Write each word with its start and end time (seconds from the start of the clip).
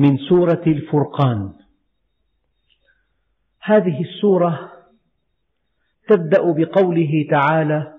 من 0.00 0.16
سورة 0.16 0.62
الفرقان. 0.66 1.52
هذه 3.62 4.00
السورة 4.00 4.72
تبدأ 6.08 6.52
بقوله 6.52 7.26
تعالى 7.30 7.92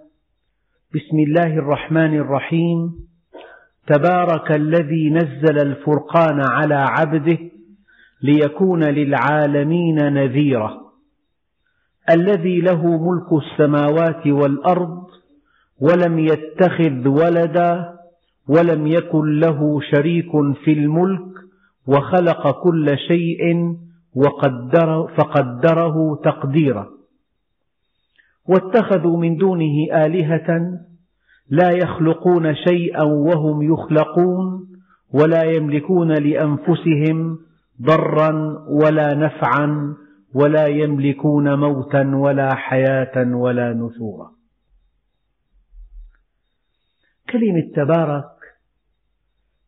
بسم 0.95 1.19
الله 1.19 1.53
الرحمن 1.57 2.15
الرحيم. 2.15 3.07
تبارك 3.87 4.51
الذي 4.51 5.09
نزل 5.09 5.67
الفرقان 5.67 6.41
على 6.49 6.75
عبده 6.75 7.37
ليكون 8.23 8.83
للعالمين 8.83 10.13
نذيرا. 10.13 10.81
الذي 12.09 12.61
له 12.61 12.87
ملك 12.87 13.43
السماوات 13.43 14.27
والأرض 14.27 15.07
ولم 15.79 16.19
يتخذ 16.19 17.07
ولدا 17.07 17.99
ولم 18.47 18.87
يكن 18.87 19.39
له 19.39 19.81
شريك 19.91 20.31
في 20.63 20.73
الملك 20.73 21.30
وخلق 21.87 22.63
كل 22.63 22.97
شيء 23.07 23.75
وقدر 24.15 25.07
فقدره 25.17 26.15
تقديرا. 26.23 26.87
واتخذوا 28.47 29.17
من 29.17 29.37
دونه 29.37 29.75
آلهة 29.93 30.79
لا 31.49 31.69
يخلقون 31.71 32.55
شيئا 32.55 33.03
وهم 33.03 33.61
يخلقون 33.61 34.67
ولا 35.13 35.43
يملكون 35.43 36.11
لأنفسهم 36.11 37.39
ضرا 37.81 38.31
ولا 38.69 39.13
نفعا 39.13 39.95
ولا 40.33 40.67
يملكون 40.67 41.59
موتا 41.59 42.11
ولا 42.15 42.55
حياة 42.55 43.35
ولا 43.35 43.73
نشورا. 43.73 44.31
كلمة 47.29 47.71
تبارك 47.75 48.30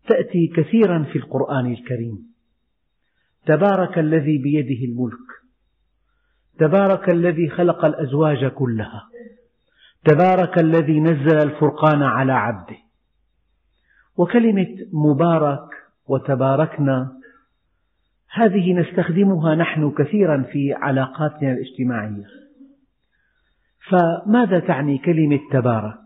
تأتي 0.07 0.47
كثيرا 0.55 1.03
في 1.03 1.19
القرآن 1.19 1.73
الكريم. 1.73 2.33
تبارك 3.45 3.97
الذي 3.97 4.37
بيده 4.37 4.85
الملك. 4.85 5.27
تبارك 6.59 7.09
الذي 7.09 7.49
خلق 7.49 7.85
الأزواج 7.85 8.45
كلها. 8.45 9.03
تبارك 10.05 10.57
الذي 10.57 10.99
نزل 10.99 11.37
الفرقان 11.37 12.03
على 12.03 12.33
عبده. 12.33 12.77
وكلمة 14.17 14.67
مبارك 14.93 15.69
وتباركنا 16.07 17.11
هذه 18.31 18.73
نستخدمها 18.73 19.55
نحن 19.55 19.91
كثيرا 19.91 20.43
في 20.51 20.73
علاقاتنا 20.73 21.51
الاجتماعية. 21.51 22.25
فماذا 23.89 24.59
تعني 24.59 24.97
كلمة 24.97 25.39
تبارك؟ 25.51 25.99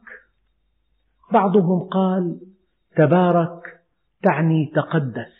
بعضهم 1.31 1.79
قال 1.79 2.39
تبارك 2.95 3.76
تعني 4.21 4.71
تقدس 4.75 5.33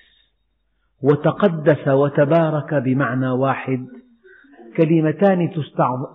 وتقدس 1.04 1.88
وتبارك 1.88 2.74
بمعنى 2.74 3.30
واحد 3.30 3.88
كلمتان 4.78 5.54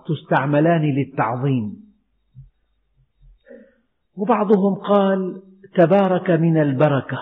تستعملان 0.07 0.81
للتعظيم. 0.81 1.83
وبعضهم 4.15 4.75
قال 4.75 5.41
تبارك 5.75 6.29
من 6.29 6.57
البركة 6.57 7.19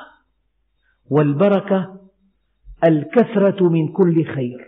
والبركة 1.09 2.01
الكثرة 2.83 3.69
من 3.69 3.91
كل 3.91 4.25
خير. 4.25 4.67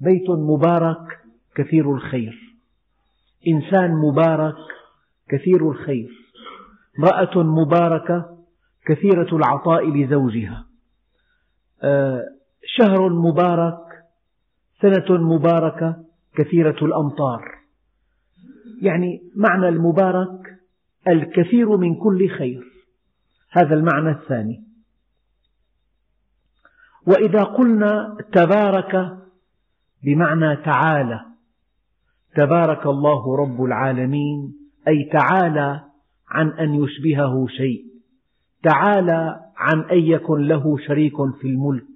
بيت 0.00 0.30
مبارك 0.30 1.18
كثير 1.54 1.94
الخير 1.94 2.38
إنسان 3.48 3.90
مبارك 3.90 4.56
كثير 5.28 5.70
الخير 5.70 6.08
امرأة 6.98 7.42
مباركة 7.42 8.37
كثيرة 8.88 9.36
العطاء 9.36 9.90
لزوجها. 9.90 10.66
آه، 11.82 12.22
شهر 12.64 13.08
مبارك 13.08 13.78
سنة 14.82 15.18
مباركة 15.18 16.04
كثيرة 16.34 16.84
الأمطار. 16.84 17.58
يعني 18.82 19.20
معنى 19.36 19.68
المبارك 19.68 20.58
الكثير 21.08 21.76
من 21.76 21.94
كل 21.94 22.28
خير. 22.38 22.64
هذا 23.50 23.74
المعنى 23.74 24.10
الثاني. 24.10 24.64
وإذا 27.06 27.42
قلنا 27.42 28.16
تبارك 28.32 29.18
بمعنى 30.04 30.56
تعالى. 30.56 31.20
تبارك 32.36 32.86
الله 32.86 33.36
رب 33.36 33.64
العالمين 33.64 34.54
أي 34.88 35.10
تعالى 35.12 35.84
عن 36.28 36.48
أن 36.48 36.74
يشبهه 36.74 37.46
شيء. 37.46 37.87
تعالى 38.62 39.40
عن 39.56 39.80
أن 39.80 39.98
يكن 39.98 40.40
له 40.40 40.78
شريك 40.86 41.16
في 41.40 41.46
الملك. 41.46 41.86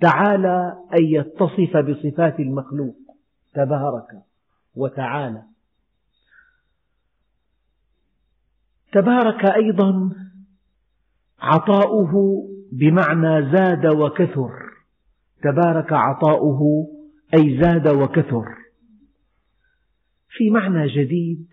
تعالى 0.00 0.72
أن 0.94 1.04
يتصف 1.04 1.76
بصفات 1.76 2.40
المخلوق. 2.40 2.96
تبارك 3.54 4.08
وتعالى. 4.74 5.42
تبارك 8.92 9.44
أيضا 9.44 10.10
عطاؤه 11.40 12.12
بمعنى 12.72 13.52
زاد 13.52 13.86
وكثر. 13.86 14.50
تبارك 15.42 15.92
عطاؤه 15.92 16.60
أي 17.34 17.60
زاد 17.62 17.88
وكثر. 17.88 18.44
في 20.36 20.50
معنى 20.50 20.88
جديد 20.88 21.46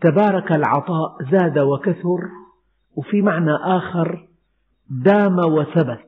تبارك 0.00 0.52
العطاء 0.52 1.16
زاد 1.30 1.58
وكثر 1.58 2.37
وفي 2.98 3.22
معنى 3.22 3.54
آخر 3.54 4.28
دام 4.90 5.38
وثبت. 5.38 6.00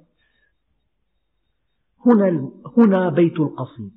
هنا, 2.06 2.50
هنا 2.76 3.08
بيت 3.08 3.40
القصيد. 3.40 3.92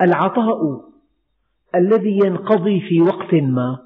العطاء 0.00 0.58
الذي 1.74 2.18
ينقضي 2.24 2.80
في 2.80 3.00
وقت 3.00 3.34
ما 3.34 3.78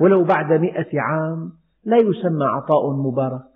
ولو 0.00 0.24
بعد 0.24 0.52
مئة 0.52 1.00
عام 1.00 1.52
لا 1.84 1.96
يسمى 1.96 2.44
عطاء 2.44 2.92
مبارك. 2.92 3.52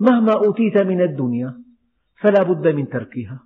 مهما 0.00 0.32
أوتيت 0.32 0.78
من 0.78 1.00
الدنيا 1.00 1.54
فلا 2.20 2.42
بد 2.42 2.66
من 2.66 2.88
تركها. 2.88 3.40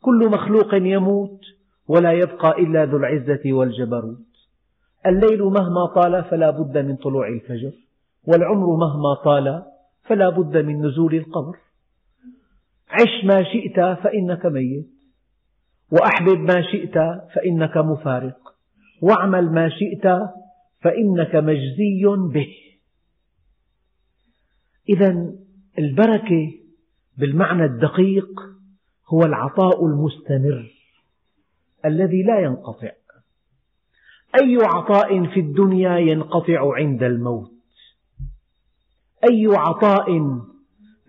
كل 0.00 0.28
مخلوق 0.30 0.74
يموت 0.74 1.40
ولا 1.88 2.12
يبقى 2.12 2.50
إلا 2.58 2.84
ذو 2.84 2.96
العزة 2.96 3.52
والجبروت. 3.52 4.27
الليل 5.06 5.42
مهما 5.42 5.86
طال 5.94 6.24
فلا 6.24 6.50
بد 6.50 6.78
من 6.78 6.96
طلوع 6.96 7.28
الفجر 7.28 7.72
والعمر 8.26 8.76
مهما 8.76 9.14
طال 9.24 9.62
فلا 10.04 10.28
بد 10.28 10.56
من 10.56 10.86
نزول 10.86 11.14
القبر 11.14 11.56
عش 12.90 13.24
ما 13.24 13.44
شئت 13.44 13.80
فإنك 14.02 14.46
ميت 14.46 14.88
وأحبب 15.92 16.38
ما 16.38 16.62
شئت 16.62 16.94
فإنك 17.34 17.76
مفارق 17.76 18.38
واعمل 19.02 19.52
ما 19.52 19.68
شئت 19.68 20.06
فإنك 20.80 21.36
مجزي 21.36 22.04
به. 22.32 22.54
إذا 24.88 25.34
البركة 25.78 26.52
بالمعنى 27.18 27.64
الدقيق 27.64 28.28
هو 29.08 29.22
العطاء 29.22 29.86
المستمر 29.86 30.70
الذي 31.84 32.22
لا 32.22 32.38
ينقطع. 32.40 32.90
أي 34.34 34.58
عطاء 34.62 35.26
في 35.26 35.40
الدنيا 35.40 35.98
ينقطع 35.98 36.74
عند 36.74 37.02
الموت؟ 37.02 37.50
أي 39.30 39.46
عطاء 39.46 40.06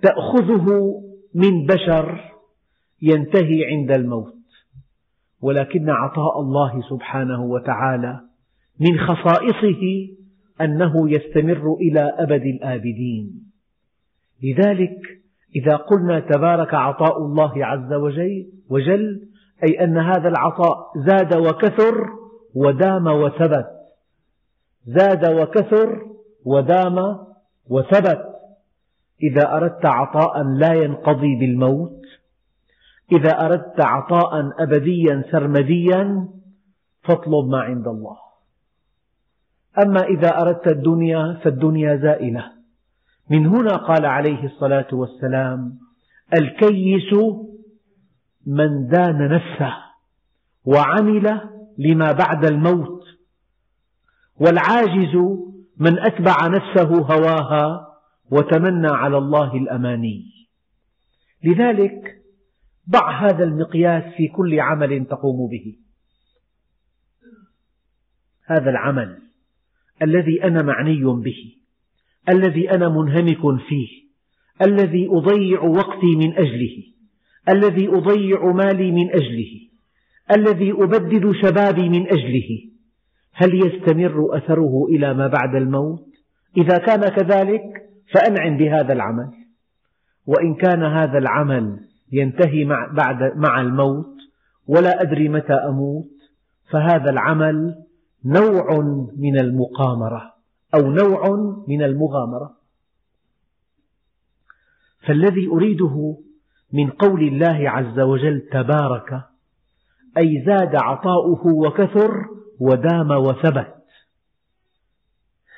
تأخذه 0.01 0.65
من 1.35 1.65
بشر 1.65 2.31
ينتهي 3.01 3.65
عند 3.65 3.91
الموت؟ 3.91 4.33
ولكن 5.41 5.89
عطاء 5.89 6.39
الله 6.39 6.81
سبحانه 6.89 7.43
وتعالى 7.43 8.19
من 8.79 8.99
خصائصه 8.99 10.07
أنه 10.61 11.11
يستمر 11.11 11.73
إلى 11.81 11.99
أبد 12.17 12.41
الآبدين. 12.41 13.51
لذلك 14.43 14.99
إذا 15.55 15.75
قلنا 15.75 16.19
تبارك 16.19 16.73
عطاء 16.73 17.17
الله 17.17 17.65
عز 17.65 17.93
وجل 18.69 19.29
أي 19.63 19.83
أن 19.83 19.97
هذا 19.97 20.29
العطاء 20.29 20.77
زاد 21.07 21.37
وكثر 21.37 22.18
ودام 22.55 23.07
وثبت. 23.07 23.67
زاد 24.85 25.31
وكثر 25.31 26.01
ودام 26.45 27.17
وثبت. 27.69 28.25
إذا 29.23 29.55
أردت 29.55 29.85
عطاء 29.85 30.43
لا 30.43 30.73
ينقضي 30.73 31.35
بالموت. 31.39 32.01
إذا 33.11 33.45
أردت 33.45 33.81
عطاء 33.81 34.51
أبديا 34.59 35.23
سرمديا 35.31 36.27
فاطلب 37.03 37.49
ما 37.49 37.61
عند 37.61 37.87
الله. 37.87 38.17
أما 39.85 40.01
إذا 40.03 40.41
أردت 40.41 40.67
الدنيا 40.67 41.39
فالدنيا 41.43 41.95
زائلة. 41.95 42.59
من 43.29 43.47
هنا 43.47 43.75
قال 43.75 44.05
عليه 44.05 44.45
الصلاة 44.45 44.87
والسلام 44.91 45.79
الكيس 46.33 47.13
من 48.45 48.87
دان 48.87 49.27
نفسه 49.27 49.73
وعمل 50.65 51.41
لما 51.79 52.11
بعد 52.11 52.45
الموت. 52.45 53.03
والعاجز 54.35 55.15
من 55.77 55.99
أتبع 55.99 56.47
نفسه 56.47 56.89
هواها 57.01 57.87
وتمنى 58.31 58.87
على 58.87 59.17
الله 59.17 59.55
الأماني. 59.55 60.25
لذلك 61.43 62.21
ضع 62.89 63.11
هذا 63.25 63.43
المقياس 63.43 64.03
في 64.17 64.27
كل 64.27 64.59
عمل 64.59 65.05
تقوم 65.05 65.49
به. 65.49 65.75
هذا 68.45 68.69
العمل 68.69 69.17
الذي 70.01 70.43
أنا 70.43 70.61
معني 70.61 71.03
به 71.03 71.55
الذي 72.29 72.71
أنا 72.71 72.89
منهمك 72.89 73.61
فيه 73.67 73.87
الذي 74.61 75.07
أضيع 75.11 75.61
وقتي 75.61 76.15
من 76.15 76.33
أجله 76.33 76.83
الذي 77.49 77.87
أضيع 77.87 78.51
مالي 78.51 78.91
من 78.91 79.09
أجله. 79.09 79.68
الذي 80.31 80.71
أبدد 80.71 81.31
شبابي 81.31 81.89
من 81.89 82.07
أجله. 82.07 82.69
هل 83.33 83.65
يستمر 83.65 84.37
أثره 84.37 84.85
إلى 84.89 85.13
ما 85.13 85.27
بعد 85.27 85.55
الموت؟ 85.55 86.05
إذا 86.57 86.77
كان 86.77 87.09
كذلك 87.09 87.61
فأنعم 88.13 88.57
بهذا 88.57 88.93
العمل. 88.93 89.29
وإن 90.25 90.55
كان 90.55 90.83
هذا 90.83 91.17
العمل 91.17 91.79
ينتهي 92.11 92.65
مع, 92.65 92.91
بعد 92.93 93.37
مع 93.37 93.61
الموت 93.61 94.15
ولا 94.67 95.01
أدري 95.01 95.29
متى 95.29 95.53
أموت 95.53 96.09
فهذا 96.71 97.09
العمل 97.09 97.75
نوع 98.25 98.79
من 99.17 99.39
المقامرة 99.39 100.33
أو 100.75 100.91
نوع 100.91 101.29
من 101.67 101.83
المغامرة. 101.83 102.55
فالذي 105.07 105.47
أريده 105.47 106.17
من 106.73 106.89
قول 106.89 107.27
الله 107.27 107.69
عز 107.69 107.99
وجل 107.99 108.41
تبارك 108.51 109.28
أي 110.17 110.43
زاد 110.45 110.75
عطاؤه 110.75 111.47
وكثر 111.47 112.25
ودام 112.59 113.11
وثبت. 113.11 113.75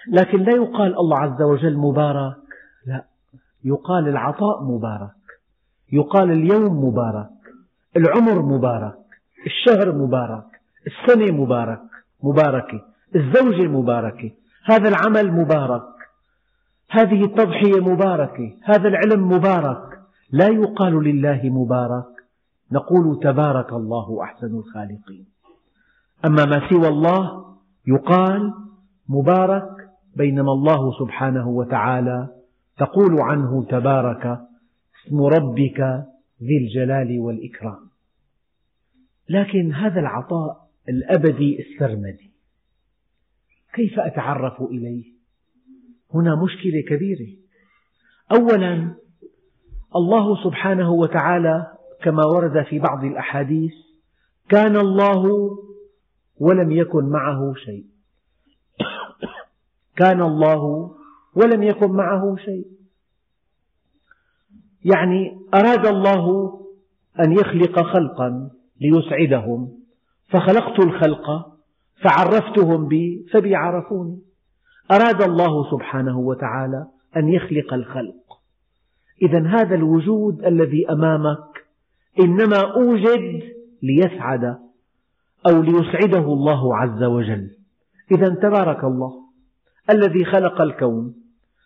لكن 0.07 0.43
لا 0.43 0.51
يقال 0.55 0.97
الله 0.97 1.17
عز 1.17 1.41
وجل 1.41 1.77
مبارك. 1.77 2.37
لا 2.87 3.03
يقال 3.63 4.07
العطاء 4.07 4.63
مبارك. 4.63 5.11
يقال 5.93 6.31
اليوم 6.31 6.85
مبارك. 6.85 7.29
العمر 7.97 8.41
مبارك. 8.41 8.97
الشهر 9.45 9.91
مبارك. 9.95 10.45
السنة 10.87 11.31
مبارك. 11.31 11.81
مباركة. 12.23 12.81
الزوجة 13.15 13.67
مباركة. 13.67 14.31
هذا 14.65 14.89
العمل 14.89 15.31
مبارك. 15.31 15.83
هذه 16.89 17.23
التضحية 17.25 17.81
مباركة. 17.81 18.57
هذا 18.63 18.87
العلم 18.87 19.27
مبارك. 19.31 19.99
لا 20.31 20.47
يقال 20.47 21.03
لله 21.03 21.41
مبارك. 21.43 22.10
نقول 22.71 23.19
تبارك 23.19 23.73
الله 23.73 24.23
أحسن 24.23 24.55
الخالقين. 24.55 25.25
أما 26.25 26.45
ما 26.45 26.69
سوى 26.69 26.87
الله 26.87 27.45
يقال 27.87 28.53
مبارك 29.09 29.89
بينما 30.15 30.51
الله 30.51 30.99
سبحانه 30.99 31.49
وتعالى 31.49 32.29
تقول 32.77 33.21
عنه 33.21 33.65
تبارك 33.69 34.25
اسم 35.07 35.21
ربك 35.21 35.79
ذي 36.41 36.57
الجلال 36.57 37.19
والإكرام. 37.19 37.89
لكن 39.29 39.73
هذا 39.73 39.99
العطاء 39.99 40.67
الأبدي 40.89 41.59
السرمدي 41.59 42.31
كيف 43.73 43.99
أتعرف 43.99 44.61
إليه؟ 44.61 45.03
هنا 46.13 46.35
مشكلة 46.43 46.81
كبيرة. 46.89 47.37
أولا 48.31 48.95
الله 49.95 50.43
سبحانه 50.43 50.91
وتعالى 50.91 51.80
كما 52.03 52.25
ورد 52.25 52.63
في 52.63 52.79
بعض 52.79 53.03
الأحاديث 53.03 53.73
كان 54.49 54.75
الله 54.75 55.49
ولم 56.39 56.71
يكن 56.71 57.09
معه 57.09 57.53
شيء. 57.65 57.85
كان 59.95 60.21
الله 60.21 60.91
ولم 61.35 61.63
يكن 61.63 61.91
معه 61.91 62.35
شيء. 62.35 62.65
يعني 64.85 65.39
أراد 65.53 65.85
الله 65.85 66.53
أن 67.19 67.31
يخلق 67.31 67.81
خلقا 67.81 68.49
ليسعدهم. 68.81 69.71
فخلقت 70.29 70.79
الخلق 70.79 71.51
فعرفتهم 72.03 72.87
بي 72.87 73.25
فبي 73.33 73.55
عرفوني 73.55 74.19
أراد 74.91 75.21
الله 75.21 75.71
سبحانه 75.71 76.19
وتعالى 76.19 76.87
أن 77.17 77.29
يخلق 77.29 77.73
الخلق. 77.73 78.41
إذا 79.21 79.47
هذا 79.47 79.75
الوجود 79.75 80.45
الذي 80.45 80.89
أمامك 80.89 81.50
إنما 82.19 82.73
أوجد 82.75 83.43
ليسعد 83.83 84.43
أو 85.49 85.61
ليسعده 85.61 86.33
الله 86.33 86.77
عز 86.77 87.03
وجل. 87.03 87.49
إذا 88.11 88.29
تبارك 88.29 88.83
الله 88.83 89.13
الذي 89.89 90.25
خلق 90.25 90.61
الكون 90.61 91.15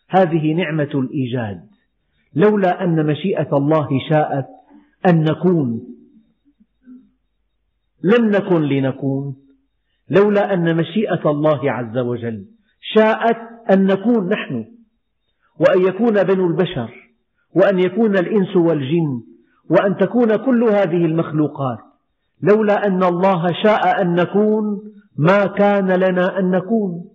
هذه 0.09 0.53
نعمة 0.53 0.89
الإيجاد. 0.94 1.62
لولا 2.36 2.83
أن 2.83 3.06
مشيئة 3.06 3.57
الله 3.57 3.88
شاءت 4.09 4.47
أن 5.09 5.24
نكون. 5.24 5.81
لم 8.04 8.25
نكن 8.25 8.61
لنكون. 8.61 9.35
لولا 10.09 10.54
أن 10.54 10.78
مشيئة 10.78 11.31
الله 11.31 11.71
عز 11.71 11.97
وجل 11.97 12.45
شاءت 12.95 13.37
أن 13.71 13.85
نكون 13.85 14.30
نحن 14.30 14.66
وأن 15.59 15.81
يكون 15.87 16.23
بنو 16.23 16.47
البشر 16.47 17.11
وأن 17.56 17.80
يكون 17.80 18.18
الإنس 18.18 18.56
والجن 18.56 19.23
وأن 19.69 19.98
تكون 19.98 20.36
كل 20.36 20.64
هذه 20.64 21.06
المخلوقات 21.06 21.80
لولا 22.42 22.88
أن 22.88 23.04
الله 23.04 23.48
شاء 23.64 24.02
أن 24.02 24.16
نكون 24.16 24.81
ما 25.18 25.45
كان 25.45 25.92
لنا 25.92 26.40
أن 26.40 26.52
نكون. 26.52 27.06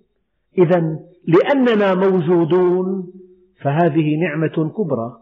إذا 0.59 0.99
لأننا 1.29 1.95
موجودون 1.95 3.13
فهذه 3.63 4.17
نعمة 4.17 4.73
كبرى. 4.77 5.17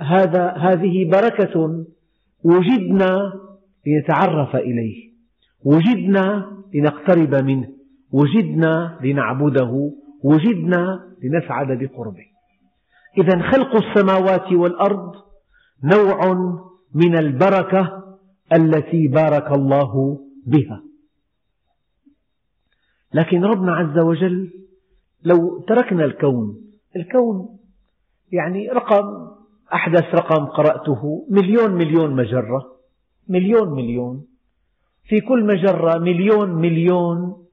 هذا 0.00 0.50
هذه 0.50 1.10
بركة 1.10 1.84
وجدنا 2.44 3.32
لنتعرف 3.86 4.56
إليه. 4.56 5.10
وجدنا 5.64 6.46
لنقترب 6.74 7.34
منه. 7.34 7.68
وجدنا 8.12 8.98
لنعبده. 9.02 9.92
وجدنا 10.24 11.00
لنسعد 11.22 11.78
بقربه. 11.78 12.26
إذا 13.18 13.42
خلق 13.50 13.76
السماوات 13.76 14.52
والأرض 14.52 15.25
نوع 15.84 16.34
من 16.94 17.18
البركة 17.18 18.02
التي 18.52 19.08
بارك 19.08 19.52
الله 19.52 20.20
بها. 20.46 20.82
لكن 23.14 23.44
ربنا 23.44 23.74
عز 23.76 23.98
وجل 23.98 24.50
لو 25.24 25.64
تركنا 25.68 26.04
الكون 26.04 26.66
الكون 26.96 27.58
يعني 28.32 28.68
رقم 28.68 29.36
أحدث 29.72 30.14
رقم 30.14 30.46
قرأته 30.46 31.26
مليون 31.30 31.70
مليون 31.70 32.16
مجرة 32.16 32.76
مليون 33.28 33.68
مليون 33.68 34.26
في 35.04 35.20
كل 35.20 35.44
مجرة 35.44 35.98
مليون 35.98 36.50
مليون 36.50 37.46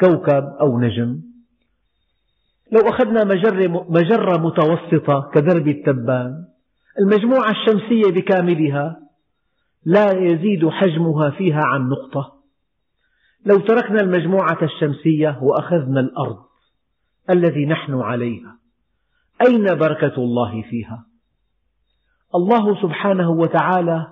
كوكب 0.00 0.44
أو 0.60 0.80
نجم. 0.80 1.22
لو 2.72 2.80
أخذنا 2.88 3.24
مجرة, 3.24 3.86
مجرة 3.90 4.36
متوسطة 4.38 5.30
كدرب 5.34 5.68
التبان 5.68 6.44
المجموعة 6.98 7.50
الشمسية 7.50 8.12
بكاملها 8.12 9.00
لا 9.84 10.12
يزيد 10.12 10.68
حجمها 10.68 11.30
فيها 11.30 11.60
عن 11.64 11.88
نقطة 11.88 12.42
لو 13.46 13.58
تركنا 13.58 14.00
المجموعة 14.00 14.58
الشمسية 14.62 15.38
وأخذنا 15.42 16.00
الأرض 16.00 16.38
الذي 17.30 17.66
نحن 17.66 17.94
عليها 17.94 18.58
أين 19.48 19.64
بركة 19.64 20.14
الله 20.16 20.62
فيها؟ 20.62 21.06
الله 22.34 22.82
سبحانه 22.82 23.30
وتعالى 23.30 24.06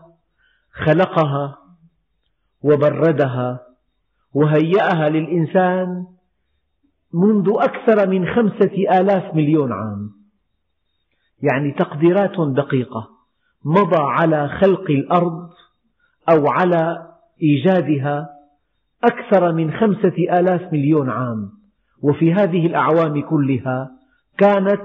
خلقها 0.73 1.59
وبردها 2.63 3.61
وهيأها 4.35 5.09
للإنسان 5.09 6.07
منذ 7.15 7.51
أكثر 7.57 8.09
من 8.09 8.27
خمسة 8.27 9.01
آلاف 9.01 9.35
مليون 9.35 9.73
عام 9.73 10.20
يعني 11.43 11.73
تقديرات 11.73 12.55
دقيقة 12.55 13.09
مضى 13.65 14.03
على 14.03 14.49
خلق 14.49 14.91
الأرض 14.91 15.51
أو 16.29 16.49
على 16.49 17.09
إيجادها 17.43 18.29
أكثر 19.05 19.53
من 19.53 19.73
خمسة 19.73 20.39
آلاف 20.39 20.73
مليون 20.73 21.11
عام. 21.11 21.51
وفي 22.03 22.33
هذه 22.35 22.67
الأعوام 22.67 23.23
كلها 23.23 23.91
كانت 24.39 24.81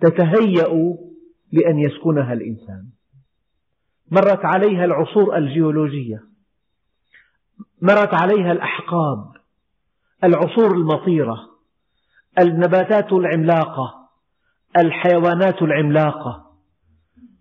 تتهيأ 0.00 0.96
لأن 1.52 1.78
يسكنها 1.78 2.32
الإنسان. 2.32 2.84
مرت 4.10 4.44
عليها 4.44 4.84
العصور 4.84 5.36
الجيولوجية. 5.36 6.22
مرت 7.82 8.14
عليها 8.14 8.52
الأحقاب. 8.52 9.32
العصور 10.24 10.74
المطيرة. 10.74 11.38
النباتات 12.38 13.12
العملاقة. 13.12 14.05
الحيوانات 14.76 15.62
العملاقة. 15.62 16.46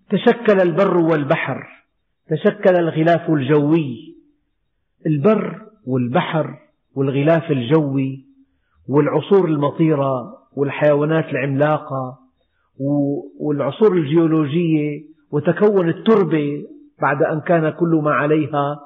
تشكل 0.10 0.62
البر 0.62 0.98
والبحر 0.98 1.68
تشكل 2.30 2.76
الغلاف 2.76 3.30
الجوي. 3.30 4.16
البر 5.06 5.62
والبحر 5.88 6.60
والغلاف 6.96 7.52
الجوي 7.52 8.26
والعصور 8.90 9.46
المطيرة 9.48 10.38
والحيوانات 10.56 11.26
العملاقة 11.26 12.20
والعصور 13.40 13.94
الجيولوجية 13.98 15.04
وتكون 15.32 15.90
التربة 15.90 16.64
بعد 17.02 17.24
أن 17.24 17.42
كان 17.42 17.70
كل 17.70 18.02
ما 18.04 18.12
عليها 18.12 18.80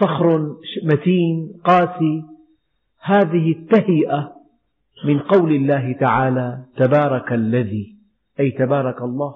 صخر 0.00 0.56
متين 0.84 1.60
قاسي. 1.64 2.22
هذه 3.00 3.52
التهيئة 3.52 4.35
من 5.06 5.18
قول 5.18 5.52
الله 5.54 5.92
تعالى 5.92 6.64
تبارك 6.76 7.32
الذي 7.32 7.96
أي 8.40 8.50
تبارك 8.50 9.02
الله. 9.02 9.34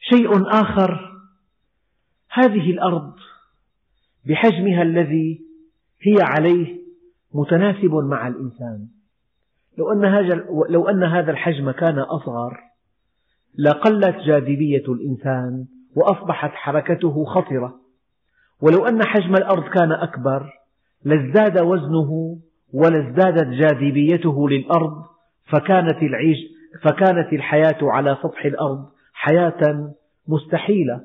شيء 0.00 0.48
آخر 0.48 1.20
هذه 2.32 2.70
الأرض 2.70 3.14
بحجمها 4.26 4.82
الذي 4.82 5.40
هي 6.02 6.16
عليه 6.20 6.80
متناسب 7.34 7.94
مع 7.94 8.28
الإنسان. 8.28 8.88
لو 9.78 9.92
أن 9.92 10.24
لو 10.70 10.88
أن 10.88 11.04
هذا 11.04 11.30
الحجم 11.30 11.70
كان 11.70 11.98
أصغر 11.98 12.60
لقلت 13.58 14.16
جاذبية 14.26 14.84
الإنسان 14.88 15.66
وأصبحت 15.96 16.50
حركته 16.50 17.24
خطرة. 17.24 17.80
ولو 18.60 18.86
أن 18.86 19.04
حجم 19.04 19.34
الأرض 19.34 19.64
كان 19.64 19.92
أكبر 19.92 20.52
لازداد 21.04 21.60
وزنه 21.60 22.40
ولازدادت 22.72 23.46
جاذبيته 23.46 24.48
للأرض 24.48 25.04
فكانت, 25.52 26.02
العيش 26.02 26.38
فكانت 26.82 27.32
الحياة 27.32 27.78
على 27.82 28.18
سطح 28.22 28.44
الأرض 28.44 28.88
حياة 29.12 29.92
مستحيلة. 30.28 31.00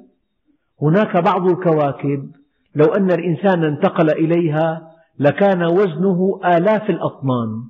هناك 0.81 1.17
بعض 1.17 1.47
الكواكب 1.47 2.31
لو 2.75 2.85
أن 2.85 3.11
الإنسان 3.11 3.63
انتقل 3.63 4.09
إليها 4.11 4.91
لكان 5.19 5.63
وزنه 5.63 6.39
آلاف 6.45 6.89
الأطنان. 6.89 7.63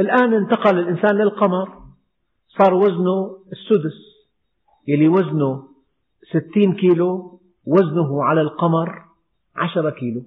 الآن 0.00 0.34
انتقل 0.34 0.78
الإنسان 0.78 1.16
للقمر 1.16 1.68
صار 2.58 2.74
وزنه 2.74 3.36
السدس 3.52 3.98
يلي 4.88 5.08
وزنه 5.08 5.62
ستين 6.30 6.72
كيلو 6.72 7.40
وزنه 7.66 8.24
على 8.24 8.40
القمر 8.40 9.02
عشرة 9.56 9.90
كيلو. 9.90 10.22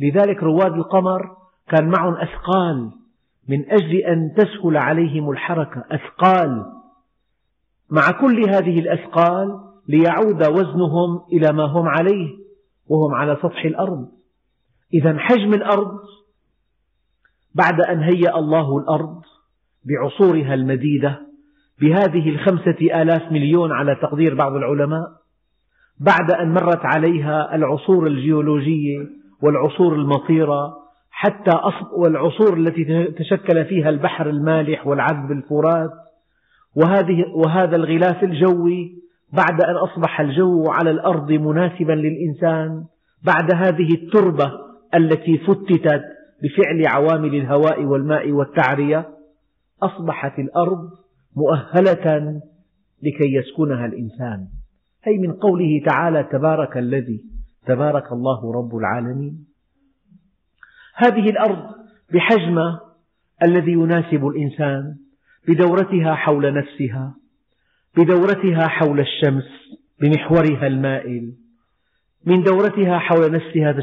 لذلك 0.00 0.42
رواد 0.42 0.72
القمر 0.72 1.39
كان 1.70 1.88
معهم 1.88 2.14
أثقال 2.14 2.90
من 3.48 3.70
أجل 3.70 3.96
أن 3.96 4.34
تسهل 4.36 4.76
عليهم 4.76 5.30
الحركة 5.30 5.84
أثقال. 5.90 6.64
مع 7.90 8.10
كل 8.10 8.50
هذه 8.50 8.80
الأثقال 8.80 9.60
ليعود 9.88 10.46
وزنهم 10.48 11.22
إلى 11.32 11.52
ما 11.52 11.64
هم 11.64 11.88
عليه 11.88 12.28
وهم 12.88 13.14
على 13.14 13.36
سطح 13.42 13.64
الأرض. 13.64 14.08
إذا 14.94 15.18
حجم 15.18 15.54
الأرض 15.54 16.00
بعد 17.54 17.80
أن 17.80 18.02
هيأ 18.02 18.38
الله 18.38 18.78
الأرض 18.78 19.22
بعصورها 19.84 20.54
المديدة 20.54 21.20
بهذه 21.80 22.28
الخمسة 22.28 23.02
آلاف 23.02 23.32
مليون 23.32 23.72
على 23.72 23.94
تقدير 24.02 24.34
بعض 24.34 24.52
العلماء 24.52 25.08
بعد 26.00 26.30
أن 26.30 26.54
مرت 26.54 26.84
عليها 26.84 27.54
العصور 27.54 28.06
الجيولوجية 28.06 29.08
والعصور 29.42 29.94
المطيرة 29.94 30.79
حتى 31.20 31.50
والعصور 31.96 32.56
التي 32.56 33.04
تشكل 33.18 33.64
فيها 33.64 33.88
البحر 33.88 34.30
المالح 34.30 34.86
والعذب 34.86 35.32
الفرات. 35.32 35.90
وهذه 36.76 37.24
وهذا 37.34 37.76
الغلاف 37.76 38.24
الجوي 38.24 38.92
بعد 39.32 39.62
أن 39.64 39.74
أصبح 39.74 40.20
الجو 40.20 40.64
على 40.70 40.90
الأرض 40.90 41.32
مناسبا 41.32 41.92
للإنسان 41.92 42.84
بعد 43.22 43.54
هذه 43.54 43.94
التربة 43.94 44.52
التي 44.94 45.38
فتتت 45.38 46.02
بفعل 46.42 46.86
عوامل 46.86 47.34
الهواء 47.34 47.84
والماء 47.84 48.30
والتعرية 48.30 49.08
أصبحت 49.82 50.38
الأرض 50.38 50.90
مؤهلة 51.36 52.40
لكي 53.02 53.34
يسكنها 53.34 53.86
الإنسان. 53.86 54.46
هي 55.04 55.18
من 55.18 55.32
قوله 55.32 55.82
تعالى 55.86 56.28
تبارك 56.32 56.76
الذي 56.76 57.20
تبارك 57.66 58.12
الله 58.12 58.52
رب 58.52 58.76
العالمين. 58.76 59.49
هذه 60.94 61.30
الأرض 61.30 61.74
بحجم 62.14 62.58
الذي 63.42 63.72
يناسب 63.72 64.26
الإنسان 64.26 64.96
بدورتها 65.48 66.14
حول 66.14 66.54
نفسها 66.54 67.14
بدورتها 67.96 68.68
حول 68.68 69.00
الشمس 69.00 69.44
بمحورها 70.00 70.66
المائل. 70.66 71.32
من 72.26 72.42
دورتها 72.42 72.98
حول 72.98 73.32
نفسها 73.32 73.76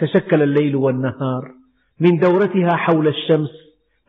تشكل 0.00 0.42
الليل 0.42 0.76
والنهار. 0.76 1.52
من 2.00 2.18
دورتها 2.18 2.76
حول 2.76 3.08
الشمس 3.08 3.50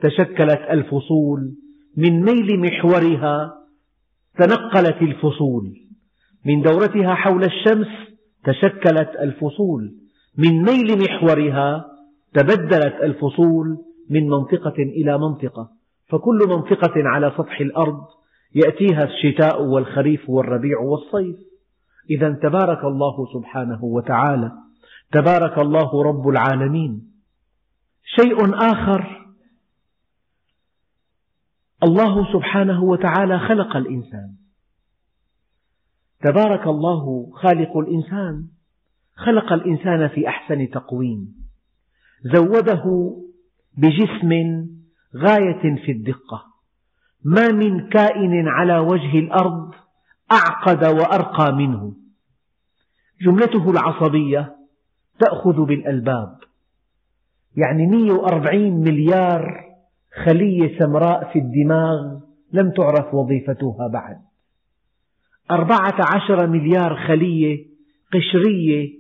تشكلت 0.02 0.62
الفصول. 0.70 1.56
من 1.98 2.24
ميل 2.24 2.60
محورها 2.60 3.54
تنقلت 4.38 5.02
الفصول. 5.02 5.74
من 6.46 6.62
دورتها 6.62 7.16
حول 7.16 7.44
الشمس 7.44 7.88
تشكلت 8.44 9.10
الفصول. 9.20 9.92
من 10.38 10.64
ميل 10.64 10.98
محورها 10.98 11.86
تبدلت 12.34 12.96
الفصول 13.04 13.78
من 14.10 14.30
منطقة 14.30 14.76
إلى 14.78 15.18
منطقة 15.18 15.70
فكل 16.08 16.40
منطقة 16.48 16.94
على 16.96 17.34
سطح 17.38 17.60
الأرض 17.60 18.08
يأتيها 18.56 19.04
الشتاء 19.04 19.64
والخريف 19.64 20.30
والربيع 20.30 20.80
والصيف. 20.80 21.36
إذا 22.10 22.34
تبارك 22.34 22.84
الله 22.84 23.34
سبحانه 23.34 23.84
وتعالى 23.84 24.52
تبارك 25.12 25.58
الله 25.58 26.04
رب 26.04 26.28
العالمين. 26.28 27.12
شيء 28.04 28.56
آخر 28.56 29.30
الله 31.84 32.34
سبحانه 32.34 32.84
وتعالى 32.84 33.40
خلق 33.40 33.76
الإنسان. 33.76 34.36
تبارك 36.22 36.68
الله 36.68 37.32
خالق 37.34 37.78
الإنسان 37.78 38.48
خلق 39.16 39.54
الإنسان 39.54 40.08
في 40.08 40.28
أحسن 40.28 40.70
تقويم. 40.70 41.39
زوده 42.24 43.16
بجسم 43.78 44.32
غاية 45.16 45.86
في 45.86 45.92
الدقة. 45.92 46.44
ما 47.26 47.48
من 47.48 47.90
كائن 47.90 48.48
على 48.48 48.80
وجه 48.80 49.20
الأرض 49.20 49.74
أعقد 50.32 50.86
وأرقى 50.86 51.56
منه. 51.56 51.94
جملته 53.22 53.72
العصبية 53.72 54.56
تأخذ 55.20 55.66
بالألباب. 55.66 56.38
يعني 57.56 57.88
140 57.88 58.74
مليار 58.74 59.66
خلية 60.26 60.80
سمراء 60.80 61.34
في 61.34 61.40
الدماغ 61.40 62.20
لم 62.54 62.72
تعرف 62.72 63.14
وظيفتها 63.14 63.88
بعد. 63.88 64.18
أربعة 65.52 65.96
عشر 66.16 66.48
مليار 66.48 67.08
خلية 67.08 67.66
قشرية 68.14 69.00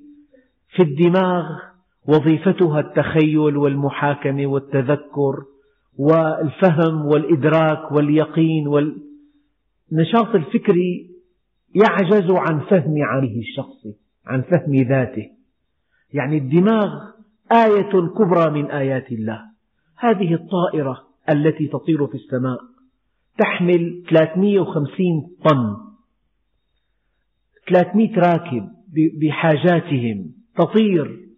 في 0.75 0.83
الدماغ 0.83 1.68
وظيفتها 2.09 2.79
التخيل 2.79 3.57
والمحاكمة 3.57 4.47
والتذكر 4.47 5.35
والفهم 5.97 7.05
والإدراك 7.05 7.91
واليقين 7.91 8.67
والنشاط 8.67 10.35
الفكري 10.35 11.09
يعجز 11.75 12.31
عن 12.31 12.59
فهم 12.59 12.93
عقله 13.03 13.39
الشخصي 13.39 13.95
عن 14.25 14.41
فهم 14.41 14.75
ذاته. 14.75 15.29
يعني 16.13 16.37
الدماغ 16.37 16.89
آية 17.51 17.91
كبرى 17.91 18.51
من 18.51 18.71
آيات 18.71 19.11
الله. 19.11 19.41
هذه 19.97 20.33
الطائرة 20.33 20.97
التي 21.29 21.67
تطير 21.67 22.07
في 22.07 22.15
السماء 22.15 22.59
تحمل 23.37 24.03
350 24.09 24.87
طن 25.49 25.77
300 27.69 28.15
راكب 28.15 28.69
بحاجاتهم. 29.21 30.31
تطير 30.55 31.28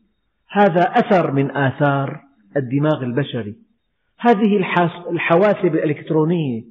هذا 0.51 0.81
أثر 0.81 1.31
من 1.31 1.57
آثار 1.57 2.21
الدماغ 2.57 3.03
البشري. 3.03 3.55
هذه 4.19 4.57
الحواسب 5.09 5.75
الإلكترونية 5.75 6.63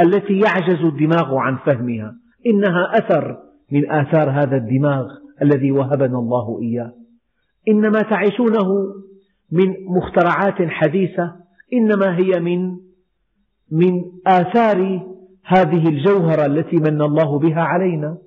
التي 0.00 0.38
يعجز 0.38 0.84
الدماغ 0.84 1.36
عن 1.36 1.56
فهمها. 1.56 2.14
إنها 2.46 2.98
أثر 2.98 3.38
من 3.72 3.90
آثار 3.90 4.30
هذا 4.30 4.56
الدماغ 4.56 5.06
الذي 5.42 5.70
وهبنا 5.70 6.18
الله 6.18 6.58
إياه. 6.62 6.92
إن 7.68 7.90
ما 7.90 8.02
تعيشونه 8.02 8.68
من 9.52 9.74
مخترعات 9.96 10.70
حديثة. 10.70 11.32
إنما 11.72 12.16
هي 12.16 12.40
من 12.40 12.76
من 13.72 14.02
آثار 14.26 15.06
هذه 15.44 15.88
الجوهرة 15.88 16.46
التي 16.46 16.76
من 16.76 17.02
الله 17.02 17.38
بها 17.38 17.60
علينا. 17.60 18.18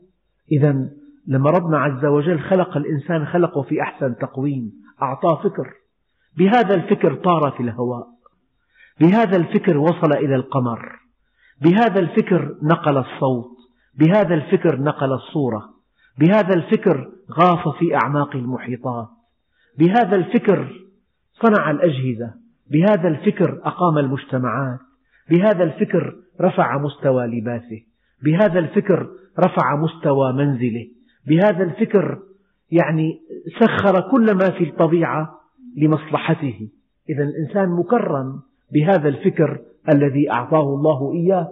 إذا 0.51 0.89
لما 1.27 1.49
ربنا 1.49 1.77
عز 1.77 2.05
وجل 2.05 2.39
خلق 2.39 2.77
الإنسان 2.77 3.25
خلقه 3.25 3.61
في 3.61 3.81
أحسن 3.81 4.15
تقويم. 4.15 4.86
أعطاه 5.01 5.35
فكر 5.35 5.73
بهذا 6.37 6.75
الفكر 6.75 7.15
طار 7.15 7.51
في 7.51 7.63
الهواء 7.63 8.07
بهذا 8.99 9.37
الفكر 9.37 9.77
وصل 9.77 10.13
إلى 10.13 10.35
القمر 10.35 10.99
بهذا 11.61 11.99
الفكر 11.99 12.55
نقل 12.63 12.97
الصوت 12.97 13.57
بهذا 13.99 14.35
الفكر 14.35 14.81
نقل 14.81 15.13
الصورة 15.13 15.69
بهذا 16.19 16.53
الفكر 16.53 17.11
غاص 17.31 17.75
في 17.79 17.95
أعماق 17.95 18.35
المحيطات 18.35 19.07
بهذا 19.79 20.15
الفكر 20.15 20.87
صنع 21.41 21.71
الأجهزة 21.71 22.33
بهذا 22.71 23.07
الفكر 23.07 23.61
أقام 23.63 23.97
المجتمعات 23.97 24.79
بهذا 25.29 25.63
الفكر 25.63 26.15
رفع 26.41 26.77
مستوى 26.77 27.25
لباسه 27.25 27.81
بهذا 28.23 28.59
الفكر 28.59 29.09
رفع 29.39 29.75
مستوى 29.75 30.33
منزله 30.33 30.87
بهذا 31.27 31.63
الفكر 31.63 32.19
يعني 32.71 33.21
سخر 33.59 34.11
كل 34.11 34.33
ما 34.33 34.49
في 34.49 34.63
الطبيعة 34.63 35.39
لمصلحته. 35.77 36.69
إذا 37.09 37.23
الإنسان 37.23 37.69
مكرم 37.69 38.41
بهذا 38.73 39.09
الفكر 39.09 39.59
الذي 39.89 40.31
أعطاه 40.31 40.63
الله 40.63 41.13
إياه. 41.13 41.47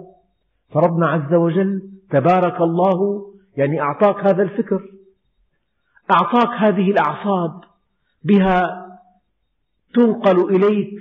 فربنا 0.74 1.08
عز 1.08 1.34
وجل 1.34 1.82
تبارك 2.12 2.62
الله 2.62 3.26
يعني 3.58 3.82
أعطاك 3.82 4.16
هذا 4.26 4.44
الفكر 4.44 4.82
أعطاك 6.12 6.50
هذه 6.62 6.92
الأعصاب 6.92 7.62
بها 8.24 8.86
تنقل 9.94 10.56
إليك 10.56 11.00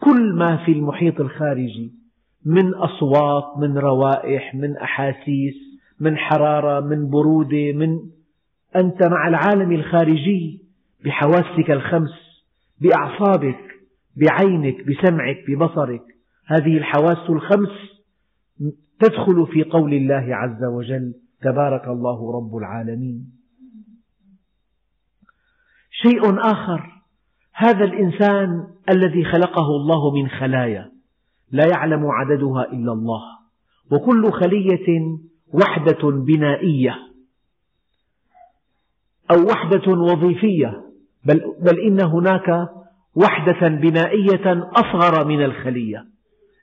كل 0.00 0.34
ما 0.34 0.64
في 0.64 0.72
المحيط 0.72 1.20
الخارجي 1.20 1.92
من 2.46 2.74
أصوات 2.74 3.58
من 3.58 3.78
روائح 3.78 4.54
من 4.54 4.76
أحاسيس 4.76 5.54
من 6.00 6.16
حرارة 6.16 6.80
من 6.80 7.10
برودة 7.10 7.72
من 7.72 7.98
أنت 8.76 9.02
مع 9.02 9.28
العالم 9.28 9.72
الخارجي 9.72 10.62
بحواسك 11.04 11.70
الخمس 11.70 12.10
بأعصابك 12.80 13.60
بعينك 14.16 14.86
بسمعك 14.86 15.36
ببصرك. 15.48 16.02
هذه 16.46 16.78
الحواس 16.78 17.30
الخمس 17.30 17.68
تدخل 19.00 19.46
في 19.46 19.64
قول 19.64 19.94
الله 19.94 20.36
عز 20.36 20.64
وجل 20.64 21.14
تبارك 21.42 21.88
الله 21.88 22.32
رب 22.32 22.56
العالمين. 22.56 23.32
شيء 25.90 26.40
آخر 26.40 27.02
هذا 27.54 27.84
الإنسان 27.84 28.66
الذي 28.90 29.24
خلقه 29.24 29.66
الله 29.66 30.14
من 30.14 30.28
خلايا 30.28 30.90
لا 31.50 31.66
يعلم 31.66 32.06
عددها 32.06 32.72
إلا 32.72 32.92
الله 32.92 33.22
وكل 33.92 34.32
خلية 34.32 35.18
وحدة 35.54 36.10
بنائية. 36.10 37.07
أو 39.30 39.46
وحدة 39.46 39.92
وظيفية 39.92 40.82
بل, 41.24 41.40
بل 41.60 41.80
إن 41.80 42.00
هناك 42.00 42.68
وحدة 43.14 43.68
بنائية 43.68 44.70
أصغر 44.72 45.24
من 45.24 45.44
الخلية. 45.44 46.04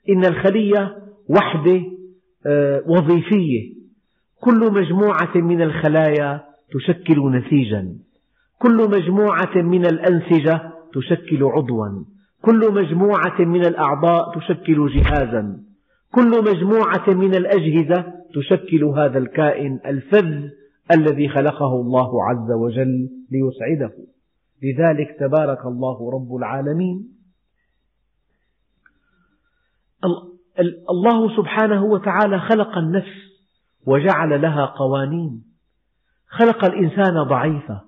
إن 0.08 0.24
الخلية 0.24 0.96
وحدة 1.28 1.82
آه، 2.46 2.82
وظيفية. 2.86 3.76
كل 4.40 4.72
مجموعة 4.72 5.36
من 5.36 5.62
الخلايا 5.62 6.44
تشكل 6.72 7.30
نسيجا. 7.32 7.96
كل 8.58 8.76
مجموعة 8.90 9.56
من 9.56 9.86
الأنسجة 9.86 10.70
تشكل 10.94 11.44
عضوا. 11.44 12.04
كل 12.42 12.72
مجموعة 12.72 13.40
من 13.40 13.66
الأعضاء 13.66 14.38
تشكل 14.38 14.88
جهازا. 14.88 15.60
كل 16.14 16.44
مجموعة 16.44 17.04
من 17.08 17.34
الأجهزة 17.34 18.04
تشكل 18.34 18.84
هذا 18.84 19.18
الكائن 19.18 19.80
الفذ 19.86 20.48
الذي 20.90 21.28
خلقه 21.28 21.80
الله 21.80 22.24
عز 22.24 22.50
وجل 22.50 23.08
ليسعده. 23.30 23.92
لذلك 24.62 25.16
تبارك 25.20 25.66
الله 25.66 26.10
رب 26.10 26.36
العالمين. 26.36 27.08
الله 30.90 31.36
سبحانه 31.36 31.84
وتعالى 31.84 32.40
خلق 32.40 32.78
النفس 32.78 33.26
وجعل 33.86 34.42
لها 34.42 34.64
قوانين. 34.66 35.44
خلق 36.28 36.64
الإنسان 36.64 37.22
ضعيفا 37.22 37.80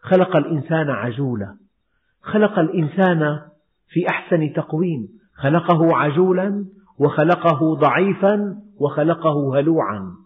خلق 0.00 0.36
الإنسان 0.36 0.90
عجولا. 0.90 1.56
خلق 2.22 2.58
الإنسان 2.58 3.40
في 3.88 4.08
أحسن 4.08 4.52
تقويم. 4.52 5.08
خلقه 5.34 5.96
عجولا 5.96 6.66
وخلقه 6.98 7.74
ضعيفا 7.74 8.56
وخلقه 8.80 9.58
هلوعا. 9.58 10.25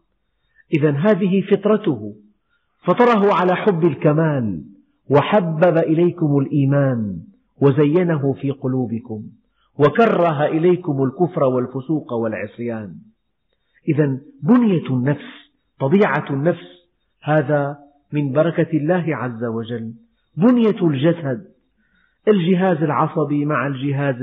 إذا 0.73 0.91
هذه 0.91 1.41
فطرته. 1.51 2.15
فطره 2.85 3.35
على 3.35 3.57
حب 3.57 3.85
الكمال 3.85 4.65
وحبب 5.11 5.79
إليكم 5.79 6.39
الإيمان 6.39 7.17
وزينه 7.61 8.33
في 8.33 8.51
قلوبكم 8.51 9.23
وكره 9.79 10.47
إليكم 10.47 11.05
الكفر 11.05 11.45
والفسوق 11.45 12.13
والعصيان. 12.13 12.95
إذا 13.89 14.19
بنية 14.43 14.91
النفس 14.91 15.51
طبيعة 15.81 16.27
النفس 16.31 16.89
هذا 17.23 17.77
من 18.13 18.33
بركة 18.33 18.77
الله 18.77 19.17
عز 19.17 19.45
وجل. 19.45 19.95
بنية 20.37 20.87
الجسد 20.87 21.45
الجهاز 22.29 22.77
العصبي 22.77 23.45
مع 23.45 23.67
الجهاز 23.67 24.15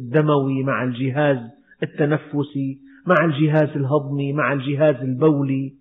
الدموي 0.00 0.62
مع 0.62 0.84
الجهاز 0.84 1.38
التنفسي 1.82 2.78
مع 3.06 3.24
الجهاز 3.24 3.68
الهضمي 3.76 4.32
مع 4.32 4.52
الجهاز 4.52 4.94
البولي. 4.94 5.74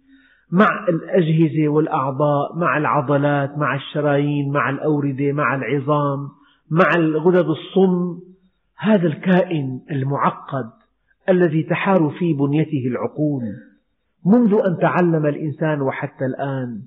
مع 0.52 0.88
الأجهزة 0.90 1.68
والأعضاء 1.68 2.56
مع 2.56 2.78
العضلات 2.78 3.58
مع 3.58 3.76
الشرايين 3.76 4.52
مع 4.52 4.70
الأوردة 4.70 5.32
مع 5.32 5.56
العظام 5.56 6.30
مع 6.72 6.90
الغدد 6.96 7.46
الصم. 7.46 8.20
هذا 8.78 9.08
الكائن 9.08 9.82
المعقد 9.92 10.72
الذي 11.30 11.64
تحار 11.64 12.10
في 12.20 12.34
بنيته 12.34 12.88
العقول. 12.88 13.44
منذ 14.26 14.54
أن 14.68 14.78
تعلم 14.78 15.26
الإنسان 15.26 15.82
وحتى 15.82 16.26
الآن 16.26 16.82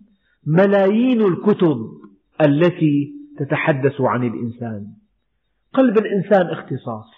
ملايين 0.47 1.23
الكتب 1.23 1.77
التي 2.47 3.13
تتحدث 3.39 4.01
عن 4.01 4.25
الإنسان. 4.25 4.87
قلب 5.75 5.99
الإنسان 5.99 6.47
اختصاص. 6.47 7.11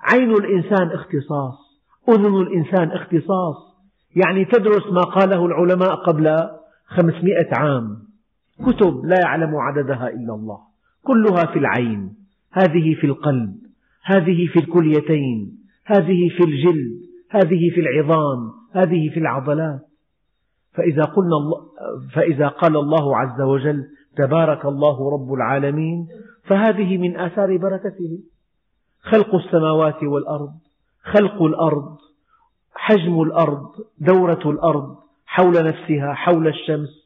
عين 0.00 0.30
الإنسان 0.30 0.86
اختصاص. 0.86 1.58
أذن 2.08 2.40
الإنسان 2.40 2.90
اختصاص. 2.90 3.69
يعني 4.16 4.44
تدرس 4.44 4.92
ما 4.92 5.00
قاله 5.00 5.46
العلماء 5.46 5.94
قبل 5.94 6.48
خمسمائة 6.86 7.48
عام. 7.52 7.98
كتب 8.66 9.04
لا 9.04 9.16
يعلم 9.24 9.56
عددها 9.56 10.08
إلا 10.08 10.34
الله. 10.34 10.58
كلها 11.02 11.52
في 11.52 11.58
العين. 11.58 12.14
هذه 12.52 12.94
في 12.94 13.06
القلب. 13.06 13.54
هذه 14.04 14.46
في 14.46 14.58
الكليتين. 14.58 15.58
هذه 15.84 16.28
في 16.36 16.44
الجلد. 16.44 17.00
هذه 17.30 17.70
في 17.74 17.80
العظام. 17.80 18.50
هذه 18.72 19.10
في 19.14 19.20
العضلات. 19.20 19.80
فإذا, 20.72 21.04
قلنا 21.04 21.36
فإذا 22.14 22.48
قال 22.48 22.76
الله 22.76 23.16
عز 23.16 23.40
وجل 23.40 23.84
تبارك 24.16 24.64
الله 24.64 25.12
رب 25.12 25.32
العالمين 25.32 26.08
فهذه 26.44 26.98
من 26.98 27.16
آثار 27.16 27.56
بركته. 27.56 28.18
خلق 29.02 29.34
السماوات 29.34 30.02
والأرض. 30.02 30.52
خلق 31.02 31.42
الأرض. 31.42 31.96
حجم 32.74 33.22
الأرض 33.22 33.70
دورة 33.98 34.40
الأرض 34.46 34.96
حول 35.26 35.52
نفسها 35.52 36.12
حول 36.12 36.48
الشمس. 36.48 37.00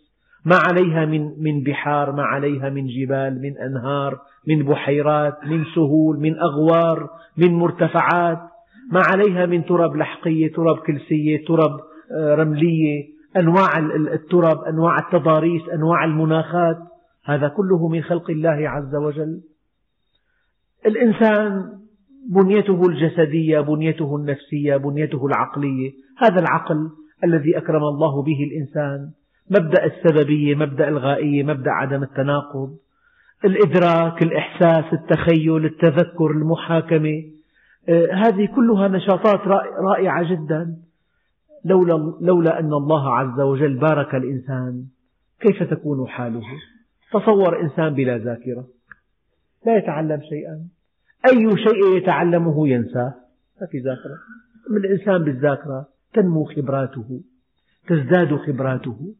ما 0.44 0.56
عليها 0.56 1.04
من 1.04 1.42
من 1.42 1.62
بحار 1.62 2.12
ما 2.12 2.22
عليها 2.22 2.70
من 2.70 2.86
جبال 2.86 3.42
من 3.42 3.58
أنهار 3.58 4.18
من 4.48 4.62
بحيرات 4.62 5.44
من 5.44 5.64
سهول 5.74 6.20
من 6.20 6.38
أغوار 6.38 7.10
من 7.36 7.54
مرتفعات. 7.54 8.38
ما 8.92 9.00
عليها 9.12 9.46
من 9.46 9.64
تراب 9.64 9.96
لحقية 9.96 10.52
تراب 10.52 10.76
كلسية 10.78 11.44
تراب 11.44 11.80
آه، 12.12 12.34
رملية. 12.34 13.14
أنواع 13.36 13.78
التراب 13.78 14.64
أنواع 14.64 14.98
التضاريس 14.98 15.62
أنواع 15.74 16.04
المناخات. 16.04 16.78
هذا 17.24 17.48
كله 17.48 17.88
من 17.88 18.02
خلق 18.02 18.30
الله 18.30 18.68
عز 18.68 18.94
وجل. 18.94 19.40
الإنسان 20.86 21.83
بنيته 22.30 22.82
الجسدية 22.88 23.60
بنيته 23.60 24.16
النفسية 24.16 24.76
بنيته 24.76 25.26
العقلية. 25.26 25.92
هذا 26.18 26.40
العقل 26.40 26.90
الذي 27.24 27.58
أكرم 27.58 27.82
الله 27.82 28.22
به 28.22 28.38
الإنسان 28.50 29.10
مبدأ 29.50 29.84
السببية 29.84 30.54
مبدأ 30.54 30.88
الغائية 30.88 31.42
مبدأ 31.42 31.70
عدم 31.70 32.02
التناقض. 32.02 32.76
الإدراك 33.44 34.22
الإحساس 34.22 34.84
التخيل 34.92 35.64
التذكر 35.64 36.30
المحاكمة. 36.30 37.22
آه، 37.88 38.08
هذه 38.12 38.48
كلها 38.56 38.88
نشاطات 38.88 39.40
رائعة 39.78 40.30
جدا. 40.30 40.76
لولا, 41.64 42.16
لولا 42.20 42.60
أن 42.60 42.72
الله 42.72 43.14
عز 43.14 43.40
وجل 43.40 43.78
بارك 43.78 44.14
الإنسان 44.14 44.84
كيف 45.40 45.62
تكون 45.62 46.08
حاله؟ 46.08 46.42
تصور 47.12 47.60
إنسان 47.60 47.94
بلا 47.94 48.18
ذاكرة. 48.18 48.66
لا 49.66 49.76
يتعلم 49.76 50.20
شيئا. 50.20 50.68
أي 51.30 51.56
شيء 51.56 51.96
يتعلمه 51.96 52.68
ينساه 52.68 53.14
ما 53.60 53.66
في 53.70 53.78
ذاكرة. 53.78 54.18
الإنسان 54.76 55.24
بالذاكرة 55.24 55.86
تنمو 56.14 56.44
خبراته 56.44 57.20
تزداد 57.88 58.36
خبراته. 58.36 59.14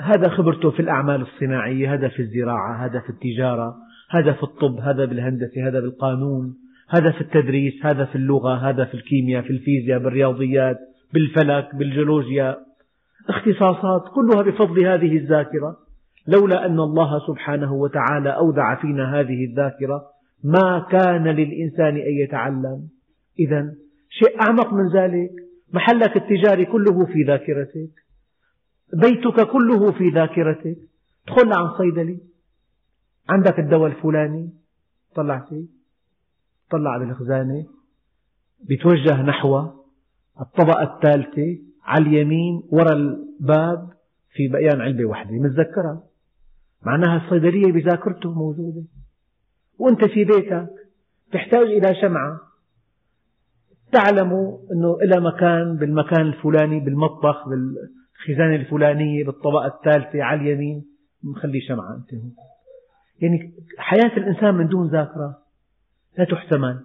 هذا 0.00 0.28
خبرته 0.28 0.70
في 0.70 0.80
الأعمال 0.80 1.22
الصناعية 1.22 1.94
هذا 1.94 2.08
في 2.08 2.22
الزراعة 2.22 2.86
هذا 2.86 3.00
في 3.00 3.10
التجارة 3.10 3.76
هذا 4.10 4.32
في 4.32 4.42
الطب 4.42 4.80
هذا 4.80 5.04
بالهندسة 5.04 5.68
هذا 5.68 5.80
بالقانون 5.80 6.54
هذا 6.88 7.10
في 7.10 7.20
التدريس 7.20 7.86
هذا 7.86 8.04
في 8.04 8.16
اللغة 8.16 8.54
هذا 8.54 8.84
في 8.84 8.94
الكيمياء 8.94 9.42
في 9.42 9.50
الفيزياء 9.50 9.98
بالرياضيات 9.98 10.78
بالفلك 11.12 11.74
بالجيولوجيا. 11.74 12.56
اختصاصات 13.28 14.02
كلها 14.14 14.42
بفضل 14.42 14.86
هذه 14.86 15.16
الذاكرة. 15.16 15.76
لولا 16.28 16.66
أن 16.66 16.80
الله 16.80 17.18
سبحانه 17.26 17.72
وتعالى 17.72 18.30
أودع 18.30 18.74
فينا 18.80 19.20
هذه 19.20 19.44
الذاكرة 19.44 20.17
ما 20.44 20.86
كان 20.90 21.24
للإنسان 21.24 21.96
أن 21.96 22.14
يتعلم. 22.24 22.88
إذا 23.38 23.74
شيء 24.10 24.42
أعمق 24.42 24.72
من 24.72 24.88
ذلك 24.92 25.30
محلك 25.72 26.16
التجاري 26.16 26.64
كله 26.64 27.06
في 27.06 27.22
ذاكرتك 27.26 27.90
بيتك 28.92 29.50
كله 29.50 29.92
في 29.92 30.08
ذاكرتك. 30.08 30.76
تدخل 31.26 31.52
عن 31.52 31.78
صيدلي 31.78 32.20
عندك 33.28 33.58
الدواء 33.58 33.90
الفلاني 33.90 34.50
طلع 35.14 35.38
فيه 35.48 35.66
طلع 36.70 36.98
بالخزانة 36.98 37.66
بيتوجه 38.68 39.22
نحو 39.22 39.58
الطبقة 40.40 40.94
الثالثة 40.94 41.58
على 41.84 42.06
اليمين 42.06 42.62
وراء 42.70 42.92
الباب 42.92 43.88
في 44.32 44.48
بقيان 44.48 44.80
علبة 44.80 45.04
واحدة 45.04 45.30
متذكرها 45.30 46.02
معناها 46.82 47.24
الصيدلية 47.24 47.72
بذاكرته 47.72 48.34
موجودة. 48.34 48.82
وأنت 49.78 50.04
في 50.04 50.24
بيتك 50.24 50.68
تحتاج 51.32 51.66
إلى 51.66 51.94
شمعة. 52.00 52.40
تعلم 53.92 54.32
أنه 54.72 54.96
إلى 55.02 55.20
مكان 55.20 55.76
بالمكان 55.76 56.20
الفلاني 56.20 56.80
بالمطبخ 56.80 57.48
بالخزانة 57.48 58.54
الفلانية 58.54 59.24
بالطبقة 59.24 59.66
الثالثة 59.66 60.22
على 60.22 60.40
اليمين 60.40 60.84
مخلي 61.22 61.60
شمعة 61.60 61.94
أنت 61.94 62.14
هون. 62.14 62.34
يعني 63.20 63.52
حياة 63.78 64.16
الإنسان 64.16 64.54
من 64.54 64.68
دون 64.68 64.88
ذاكرة 64.88 65.38
لا 66.18 66.24
تحتمل. 66.24 66.84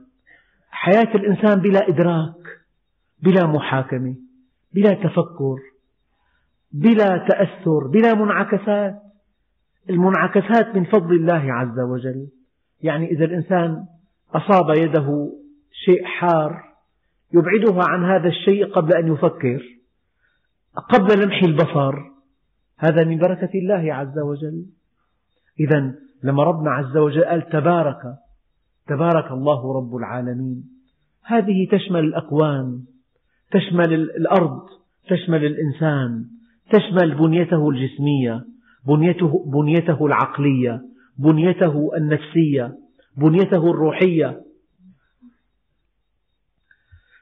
حياة 0.69 1.15
الإنسان 1.15 1.59
بلا 1.59 1.87
إدراك 1.89 2.59
بلا 3.23 3.47
محاكمة 3.47 4.15
بلا 4.73 4.93
تفكر 4.93 5.55
بلا 6.71 7.17
تأثر 7.17 7.87
بلا 7.87 8.13
منعكسات. 8.13 9.01
المنعكسات 9.89 10.75
من 10.75 10.85
فضل 10.85 11.15
الله 11.15 11.53
عز 11.53 11.79
وجل. 11.79 12.27
يعني 12.83 13.11
إذا 13.11 13.25
الإنسان 13.25 13.85
أصاب 14.35 14.77
يده 14.77 15.31
شيء 15.85 16.03
حار 16.03 16.63
يبعدها 17.33 17.83
عن 17.89 18.03
هذا 18.03 18.27
الشيء 18.27 18.65
قبل 18.65 18.93
أن 18.93 19.13
يفكر 19.13 19.63
قبل 20.75 21.23
لمح 21.23 21.43
البصر. 21.43 21.95
هذا 22.77 23.03
من 23.03 23.17
بركة 23.17 23.49
الله 23.55 23.93
عز 23.93 24.19
وجل. 24.19 24.65
إذا 25.59 25.93
لما 26.23 26.43
ربنا 26.43 26.71
عز 26.71 26.97
وجل 26.97 27.25
قال 27.25 27.49
تبارك 27.49 28.01
تبارك 28.87 29.31
الله 29.31 29.73
رب 29.77 29.95
العالمين. 29.95 30.63
هذه 31.25 31.67
تشمل 31.71 31.99
الأكوان 31.99 32.79
تشمل 33.51 33.93
الأرض 33.93 34.61
تشمل 35.09 35.45
الإنسان 35.45 36.25
تشمل 36.71 37.15
بنيته 37.15 37.69
الجسمية 37.69 38.45
بنيته, 38.87 39.45
بنيته 39.53 40.05
العقلية. 40.05 40.92
بنيته 41.17 41.91
النفسية 41.97 42.77
بنيته 43.17 43.71
الروحية. 43.71 44.43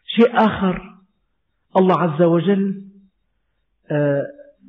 شيء 0.06 0.36
آخر 0.36 0.98
الله 1.78 2.00
عز 2.00 2.22
وجل 2.22 2.82
آه، 3.92 4.24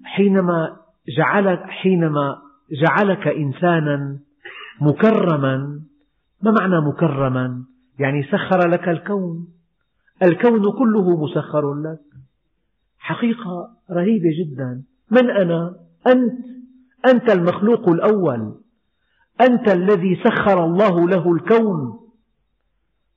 حينما 0.05 0.77
جعلك 1.17 1.63
حينما 1.63 2.39
جعلك 2.73 3.27
إنسانا 3.29 4.19
مكرما. 4.81 5.83
ما 6.43 6.51
معنى 6.61 6.81
مكرما؟ 6.81 7.65
يعني 7.99 8.23
سخر 8.23 8.69
لك 8.69 8.89
الكون. 8.89 9.49
الكون 10.23 10.73
كله 10.79 11.25
مسخر 11.25 11.75
لك. 11.75 12.01
حقيقة 12.99 13.69
رهيبة 13.91 14.31
جدا. 14.41 14.83
من 15.11 15.31
أنا؟ 15.31 15.77
أنت. 16.07 16.45
أنت 17.09 17.31
المخلوق 17.31 17.89
الأول. 17.89 18.55
أنت 19.47 19.69
الذي 19.69 20.23
سخر 20.25 20.65
الله 20.65 21.09
له 21.09 21.33
الكون. 21.33 22.01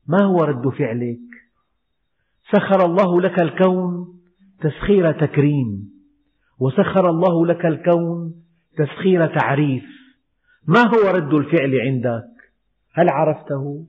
ما 0.07 0.23
هو 0.23 0.43
رد 0.43 0.69
فعلك؟ 0.69 1.19
سخر 2.51 2.85
الله 2.85 3.21
لك 3.21 3.41
الكون 3.41 4.07
تسخير 4.61 5.11
تكريم 5.11 5.89
وسخر 6.59 7.09
الله 7.09 7.45
لك 7.45 7.65
الكون 7.65 8.33
تسخير 8.77 9.39
تعريف. 9.39 9.83
ما 10.67 10.81
هو 10.81 11.09
رد 11.15 11.33
الفعل 11.33 11.79
عندك؟ 11.79 12.27
هل 12.93 13.09
عرفته؟ 13.09 13.85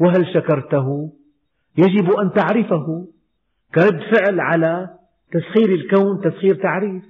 وهل 0.00 0.34
شكرته؟ 0.34 1.12
يجب 1.78 2.10
أن 2.10 2.32
تعرفه. 2.32 3.08
كرد 3.74 4.00
فعل 4.16 4.40
على 4.40 4.98
تسخير 5.32 5.74
الكون 5.74 6.20
تسخير 6.20 6.54
تعريف. 6.54 7.04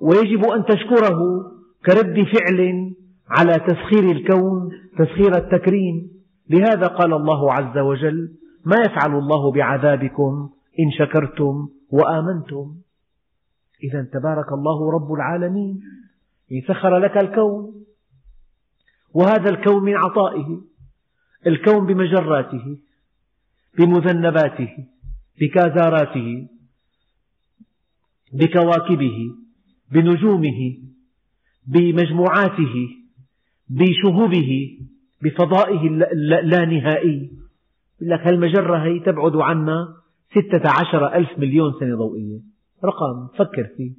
ويجب 0.00 0.44
أن 0.44 0.64
تشكره. 0.64 1.18
كرد 1.86 2.14
فعل 2.14 2.92
على 3.28 3.52
تسخير 3.52 4.10
الكون 4.10 4.70
تسخير 4.98 5.36
التكريم. 5.36 6.10
لهذا 6.50 6.86
قال 6.86 7.12
الله 7.12 7.52
عز 7.52 7.78
وجل 7.78 8.34
ما 8.64 8.76
يفعل 8.86 9.18
الله 9.18 9.52
بعذابكم 9.52 10.50
إن 10.80 10.90
شكرتم 10.98 11.68
وآمنتم. 11.90 12.74
إذا 13.84 14.08
تبارك 14.12 14.52
الله 14.52 14.90
رب 14.90 15.12
العالمين 15.12 15.80
سخر 16.68 16.98
لك 16.98 17.16
الكون. 17.16 17.84
وهذا 19.14 19.50
الكون 19.50 19.84
من 19.84 19.94
عطائه 19.96 20.60
الكون 21.46 21.86
بمجراته 21.86 22.78
بمذنباته 23.78 24.86
بكازاراته 25.40 26.48
بكواكبه 28.32 29.18
بنجومه 29.92 30.78
بمجموعاته 31.66 32.74
بشهوبه 33.68 34.78
بفضائه 35.22 35.86
اللانهائي 36.42 37.30
يقول 38.00 38.10
لك 38.10 38.26
هالمجرة 38.26 38.84
هي 38.84 38.98
تبعد 39.00 39.36
عنا 39.36 39.96
ستة 40.30 40.70
عشر 40.70 41.14
ألف 41.14 41.38
مليون 41.38 41.72
سنة 41.80 41.96
ضوئية؟ 41.96 42.40
رقم 42.84 43.26
فكر 43.38 43.64
فيه. 43.76 43.92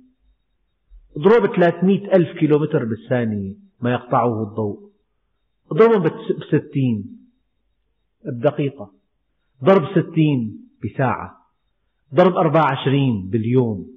اضرب 1.17 1.55
300 1.55 2.15
ألف 2.15 2.39
كيلومتر 2.39 2.85
بالثانية 2.85 3.55
ما 3.81 3.91
يقطعه 3.91 4.43
الضوء. 4.43 4.91
اضربهم 5.71 6.03
بستين 6.39 7.17
بدقيقة. 8.25 8.91
ضرب 9.63 9.83
ستين 9.91 10.67
بساعة. 10.83 11.37
ضرب 12.15 12.33
أربعة 12.33 12.63
وعشرين 12.63 13.29
باليوم. 13.29 13.87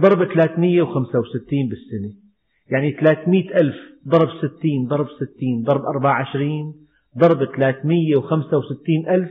ضرب 0.00 0.24
ثلاثمية 0.24 0.82
وخمسة 0.82 1.18
وستين 1.18 1.68
بالسنة. 1.68 2.22
يعني 2.70 2.92
ثلاثمئة 2.92 3.60
ألف 3.60 3.76
ضرب 4.08 4.28
ستين 4.38 4.86
ضرب 4.86 5.06
ستين 5.08 5.62
ضرب 5.62 5.84
أربعة 5.84 6.10
وعشرين 6.10 6.74
ضرب 7.18 7.44
ثلاثمية 7.56 8.16
وخمسة 8.16 8.56
وستين 8.58 9.08
ألف. 9.08 9.30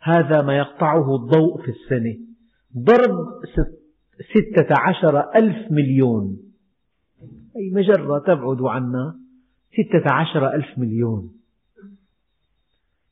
هذا 0.00 0.42
ما 0.42 0.56
يقطعه 0.56 1.16
الضوء 1.16 1.62
في 1.62 1.68
السنة. 1.68 2.16
ضرب 2.78 3.16
ستة 4.30 4.74
عشر 4.80 5.20
ألف 5.34 5.70
مليون. 5.70 6.38
أي 7.56 7.70
مجرة 7.70 8.18
تبعد 8.18 8.62
عنا. 8.62 9.16
ستة 9.72 10.14
عشر 10.14 10.54
ألف 10.54 10.78
مليون. 10.78 11.32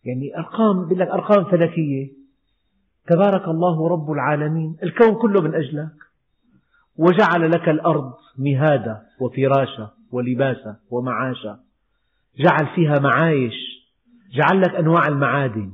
يعني 0.04 0.36
أرقام 0.38 0.92
لك 0.92 1.08
أرقام 1.08 1.44
فلكية. 1.44 2.12
تبارك 3.06 3.48
الله 3.48 3.88
رب 3.88 4.10
العالمين. 4.10 4.76
الكون 4.82 5.14
كله 5.22 5.42
من 5.42 5.54
أجلك. 5.54 6.09
وجعل 7.00 7.50
لك 7.50 7.68
الأرض 7.68 8.12
مهادا 8.38 9.02
وفراشا 9.20 9.90
ولباسا 10.12 10.76
ومعاشا 10.90 11.60
جعل 12.38 12.74
فيها 12.74 12.98
معايش. 12.98 13.54
جعل 14.32 14.60
لك 14.60 14.74
أنواع 14.74 15.08
المعادن. 15.08 15.72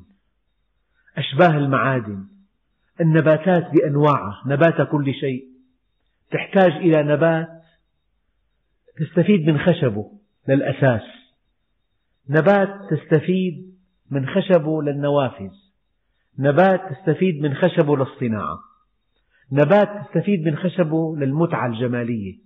أشباه 1.17 1.59
المعادن. 1.59 2.27
النباتات 3.01 3.71
بأنواعها 3.73 4.43
نبات 4.47 4.89
كل 4.91 5.15
شيء. 5.15 5.45
تحتاج 6.31 6.73
إلى 6.73 7.03
نبات 7.03 7.49
تستفيد 8.97 9.51
من 9.51 9.59
خشبه 9.59 10.11
للأساس. 10.49 11.03
نبات 12.31 12.69
تستفيد 12.91 13.77
من 14.11 14.27
خشبه 14.27 14.83
للنوافذ. 14.83 15.53
نبات 16.39 16.81
تستفيد 16.93 17.43
من 17.43 17.55
خشبه 17.55 17.97
للصناعة. 17.97 18.59
نبات 19.53 19.89
تستفيد 20.07 20.49
من 20.49 20.57
خشبه 20.57 21.17
للمتعة 21.17 21.67
الجمالية. 21.67 22.39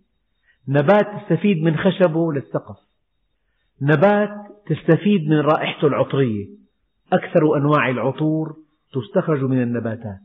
نبات 0.69 1.07
تستفيد 1.21 1.63
من 1.63 1.77
خشبه 1.77 2.33
للسقف. 2.33 2.77
نبات 3.83 4.31
تستفيد 4.67 5.29
من 5.29 5.41
رائحته 5.41 5.87
العطرية. 5.87 6.49
أكثر 7.13 7.57
أنواع 7.57 7.91
العطور 7.91 8.57
تستخرج 8.93 9.45
من 9.45 9.63
النباتات. 9.63 10.21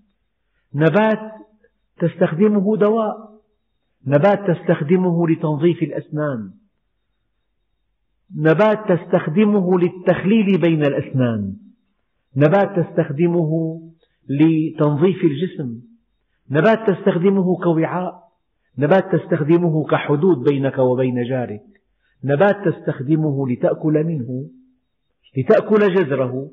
نبات 0.76 1.32
تستخدمه 1.98 2.78
دواء. 2.78 3.36
نبات 4.08 4.52
تستخدمه 4.52 5.28
لتنظيف 5.28 5.84
الأسنان. 5.84 6.52
نبات 8.38 8.92
تستخدمه 8.92 9.80
للتخليل 9.80 10.62
بين 10.62 10.82
الأسنان. 10.82 11.54
نبات 12.38 12.80
تستخدمه 12.80 13.82
لتنظيف 14.30 15.24
الجسم. 15.24 15.95
نبات 16.50 16.90
تستخدمه 16.90 17.58
كوعاء 17.64 18.26
نبات 18.78 19.16
تستخدمه 19.16 19.86
كحدود 19.86 20.50
بينك 20.50 20.78
وبين 20.78 21.24
جارك 21.24 21.64
نبات 22.24 22.56
تستخدمه 22.66 23.50
لتأكل 23.50 24.04
منه 24.04 24.50
لتأكل 25.38 25.96
جذره 25.96 26.52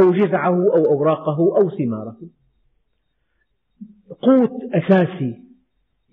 أو 0.00 0.12
جذعه 0.12 0.54
أو 0.74 0.84
أوراقه 0.84 1.38
أو 1.56 1.70
ثماره. 1.70 2.16
قوت 4.22 4.50
أساسي 4.74 5.42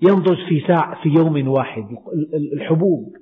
ينضج 0.01 0.37
في 0.49 0.67
ساعة 0.67 1.03
في 1.03 1.09
يوم 1.09 1.47
واحد 1.47 1.83
الحبوب. 2.53 3.15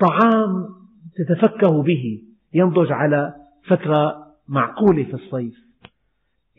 طعام 0.00 0.68
تتفكه 1.16 1.82
به 1.82 2.22
ينضج 2.54 2.92
على 2.92 3.34
فترة 3.66 4.26
معقولة 4.48 5.04
في 5.04 5.14
الصيف. 5.14 5.67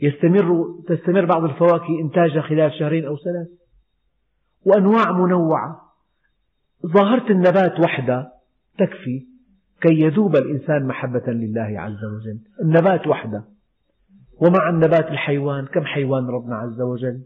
يستمر 0.01 0.65
تستمر 0.87 1.25
بعض 1.25 1.43
الفواكه 1.43 1.99
إنتاجها 2.01 2.41
خلال 2.41 2.71
شهرين 2.79 3.05
أو 3.05 3.17
ثلاث. 3.17 3.47
وأنواع 4.65 5.11
منوعة. 5.11 5.81
ظاهرة 6.85 7.31
النبات 7.31 7.79
وحدها 7.79 8.31
تكفي 8.77 9.25
كي 9.81 10.01
يذوب 10.01 10.35
الإنسان 10.35 10.87
محبة 10.87 11.23
لله 11.27 11.79
عز 11.79 12.05
وجل. 12.05 12.39
النبات 12.61 13.07
وحدة. 13.07 13.43
ومع 14.41 14.69
النبات 14.69 15.07
الحيوان 15.07 15.65
كم 15.65 15.85
حيوان 15.85 16.27
ربنا 16.27 16.55
عز 16.55 16.81
وجل؟ 16.81 17.21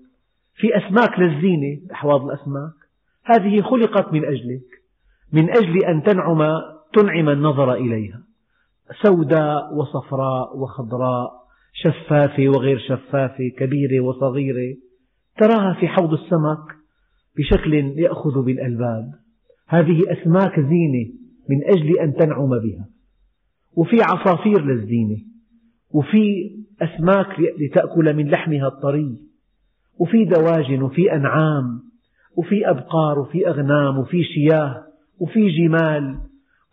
في 0.56 0.68
أسماك 0.78 1.20
للزينة 1.20 1.92
أحواض 1.92 2.26
الأسماك. 2.26 2.74
هذه 3.26 3.62
خلقت 3.62 4.14
من 4.14 4.26
أجلك. 4.26 4.66
من 5.34 5.50
أجل 5.50 5.86
أن 5.86 6.04
تنعم 6.04 6.62
تنعم 6.94 7.30
النظر 7.30 7.74
إليها. 7.74 8.24
سوداء 9.02 9.74
وصفراء 9.74 10.58
وخضراء. 10.58 11.43
شفافة 11.74 12.50
وغير 12.50 12.80
شفافة 12.80 13.50
كبيرة 13.58 14.00
وصغيرة. 14.00 14.76
تراها 15.38 15.74
في 15.80 15.88
حوض 15.88 16.14
السمك 16.14 16.76
بشكل 17.38 17.74
يأخذ 17.74 18.46
بالألباب. 18.46 19.12
هذه 19.68 20.02
أسماك 20.08 20.60
زينة 20.60 21.10
من 21.50 21.64
أجل 21.64 22.00
أن 22.00 22.14
تنعم 22.14 22.50
بها. 22.50 22.88
وفي 23.76 23.96
عصافير 24.02 24.66
للزينة. 24.66 25.18
وفي 25.94 26.52
أسماك 26.82 27.40
لتأكل 27.40 28.14
من 28.14 28.30
لحمها 28.30 28.68
الطري. 28.68 29.18
وفي 30.00 30.26
دواجن 30.26 30.82
وفي 30.82 31.14
أنعام. 31.14 31.82
وفي 32.38 32.70
أبقار 32.70 33.20
وفي 33.20 33.48
أغنام 33.48 33.98
وفي 33.98 34.24
شياه 34.24 34.84
وفي 35.20 35.50
جمال. 35.50 36.18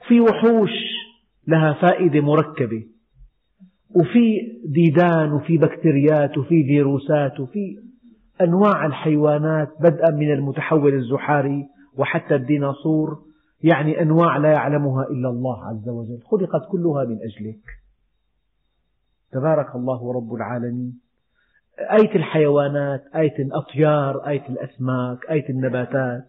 وفي 0.01 0.21
وحوش 0.21 0.71
لها 1.49 1.73
فائدة 1.73 2.21
مركبة. 2.21 2.85
وفي 3.94 4.40
ديدان 4.64 5.33
وفي 5.33 5.59
بكتيريات 5.59 6.38
وفي 6.38 6.64
فيروسات 6.64 7.40
وفي 7.40 7.76
أنواع 8.40 8.87
الحيوانات 8.87 9.68
بدءا 9.81 10.11
من 10.11 10.33
المتحول 10.33 10.94
الزحاري 10.94 11.66
وحتى 11.98 12.35
الديناصور 12.35 13.18
يعني 13.62 14.03
أنواع 14.03 14.37
لا 14.37 14.53
يعلمها 14.53 15.05
إلا 15.05 15.29
الله 15.29 15.64
عز 15.64 15.88
وجل. 15.88 16.18
خلقت 16.31 16.68
كلها 16.70 17.05
من 17.05 17.16
أجلك. 17.16 17.61
تبارك 19.33 19.74
الله 19.74 20.12
رب 20.12 20.35
العالمين. 20.35 21.00
آية 21.81 22.16
الحيوانات 22.16 23.05
آية 23.16 23.38
الأطيار 23.38 24.29
آية 24.29 24.48
الأسماك 24.48 25.31
آية 25.31 25.48
النباتات 25.50 26.24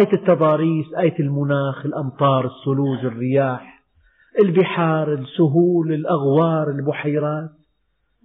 آية 0.00 0.12
التضاريس 0.12 0.86
آية 0.98 1.18
المناخ 1.20 1.86
الأمطار 1.86 2.44
الثلوج 2.46 3.04
الرياح. 3.04 3.77
البحار 4.38 5.14
السهول 5.14 5.92
الأغوار 5.92 6.70
البحيرات. 6.70 7.50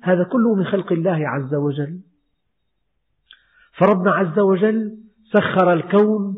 هذا 0.03 0.23
كله 0.23 0.55
من 0.55 0.65
خلق 0.65 0.91
الله 0.91 1.27
عز 1.27 1.55
وجل. 1.55 1.99
فربنا 3.77 4.11
عز 4.11 4.39
وجل 4.39 4.97
سخر 5.33 5.73
الكون 5.73 6.35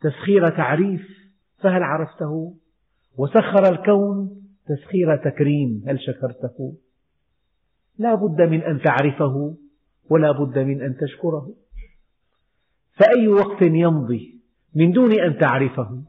تسخير 0.00 0.48
تعريف 0.48 1.08
فهل 1.58 1.82
عرفته؟ 1.82 2.54
وسخر 3.18 3.72
الكون 3.72 4.30
تسخير 4.66 5.16
تكريم 5.16 5.84
هل 5.88 6.00
شكرته؟ 6.00 6.76
لا 7.98 8.14
بد 8.14 8.42
من 8.42 8.62
أن 8.62 8.80
تعرفه 8.82 9.56
ولا 10.10 10.32
بد 10.32 10.58
من 10.58 10.82
أن 10.82 10.96
تشكره. 10.96 11.54
فأي 12.92 13.28
وقت 13.28 13.62
يمضي 13.62 14.40
من 14.74 14.92
دون 14.92 15.20
أن 15.20 15.38
تعرفه 15.38 16.02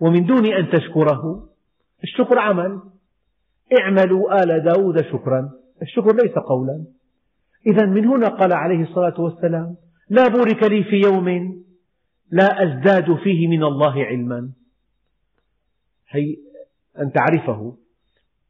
ومن 0.00 0.26
دون 0.26 0.46
أن 0.46 0.70
تشكره 0.70 1.51
الشكر 2.02 2.38
عمل. 2.38 2.80
اعملوا 3.80 4.42
آل 4.42 4.64
داود 4.64 5.02
شكرا. 5.02 5.50
الشكر 5.82 6.16
ليس 6.16 6.32
قولا. 6.32 6.84
إذا 7.66 7.86
من 7.86 8.06
هنا 8.06 8.28
قال 8.28 8.52
عليه 8.52 8.82
الصلاة 8.82 9.20
والسلام 9.20 9.76
لا 10.10 10.28
بورك 10.28 10.70
لي 10.70 10.84
في 10.84 10.96
يوم 10.96 11.28
لا 12.30 12.62
أزداد 12.62 13.14
فيه 13.14 13.48
من 13.48 13.62
الله 13.62 14.04
علما. 14.04 14.50
هي 16.08 16.36
أن 16.98 17.12
تعرفه. 17.12 17.76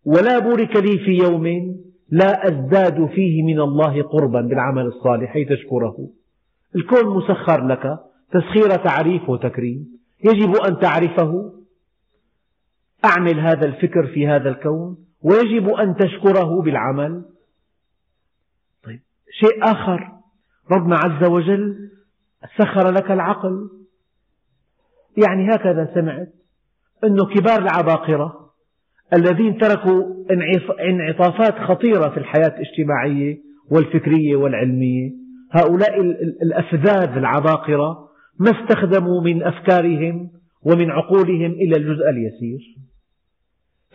ولا 0.05 0.39
بورك 0.39 0.77
لي 0.77 0.99
في 0.99 1.19
يوم 1.23 1.77
لا 2.09 2.49
أزداد 2.49 3.07
فيه 3.07 3.43
من 3.43 3.61
الله 3.61 4.03
قربا 4.03 4.41
بالعمل 4.41 4.87
الصالح 4.87 5.37
أي 5.37 5.45
تشكره. 5.45 6.09
الكون 6.77 7.17
مسخر 7.17 7.67
لك 7.67 7.99
تسخير 8.33 8.77
تعريف 8.85 9.29
وتكريم. 9.29 9.99
يجب 10.25 10.57
أن 10.57 10.79
تعرفه. 10.79 11.62
أعمل 13.05 13.41
هذا 13.41 13.67
الفكر 13.67 14.07
في 14.07 14.29
هذا 14.29 14.49
الكون؟ 14.49 14.97
ويجب 15.23 15.69
أن 15.69 15.97
تشكره 15.97 16.63
بالعمل؟ 16.63 17.25
طيب 18.85 19.01
شيء 19.41 19.65
آخر. 19.65 20.09
ربنا 20.73 20.97
عز 21.05 21.25
وجل 21.25 21.91
سخر 22.59 22.91
لك 22.91 23.11
العقل. 23.11 23.71
يعني 25.27 25.55
هكذا 25.55 25.91
سمعت 25.95 26.29
أن 27.05 27.17
كبار 27.17 27.59
العباقرة 27.59 28.43
الذين 29.17 29.59
تركوا 29.59 30.25
انعطافات 30.81 31.55
خطيرة 31.59 32.09
في 32.09 32.17
الحياة 32.17 32.55
الاجتماعية 32.57 33.39
والفكرية 33.71 34.37
والعلمية 34.37 35.11
هؤلاء 35.51 36.01
الأفذاذ 36.43 37.17
العباقرة 37.17 38.09
ما 38.39 38.51
استخدموا 38.51 39.23
من 39.23 39.43
أفكارهم 39.43 40.31
ومن 40.63 40.91
عقولهم 40.91 41.51
إلا 41.51 41.77
الجزء 41.77 42.11
اليسير. 42.11 42.77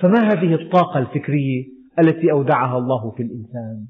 فما 0.02 0.20
هذه 0.20 0.54
الطاقة 0.54 1.00
الفكرية 1.00 1.66
التي 2.00 2.32
أودعها 2.32 2.78
الله 2.78 3.12
في 3.12 3.24
الإنسان؟ 3.24 3.86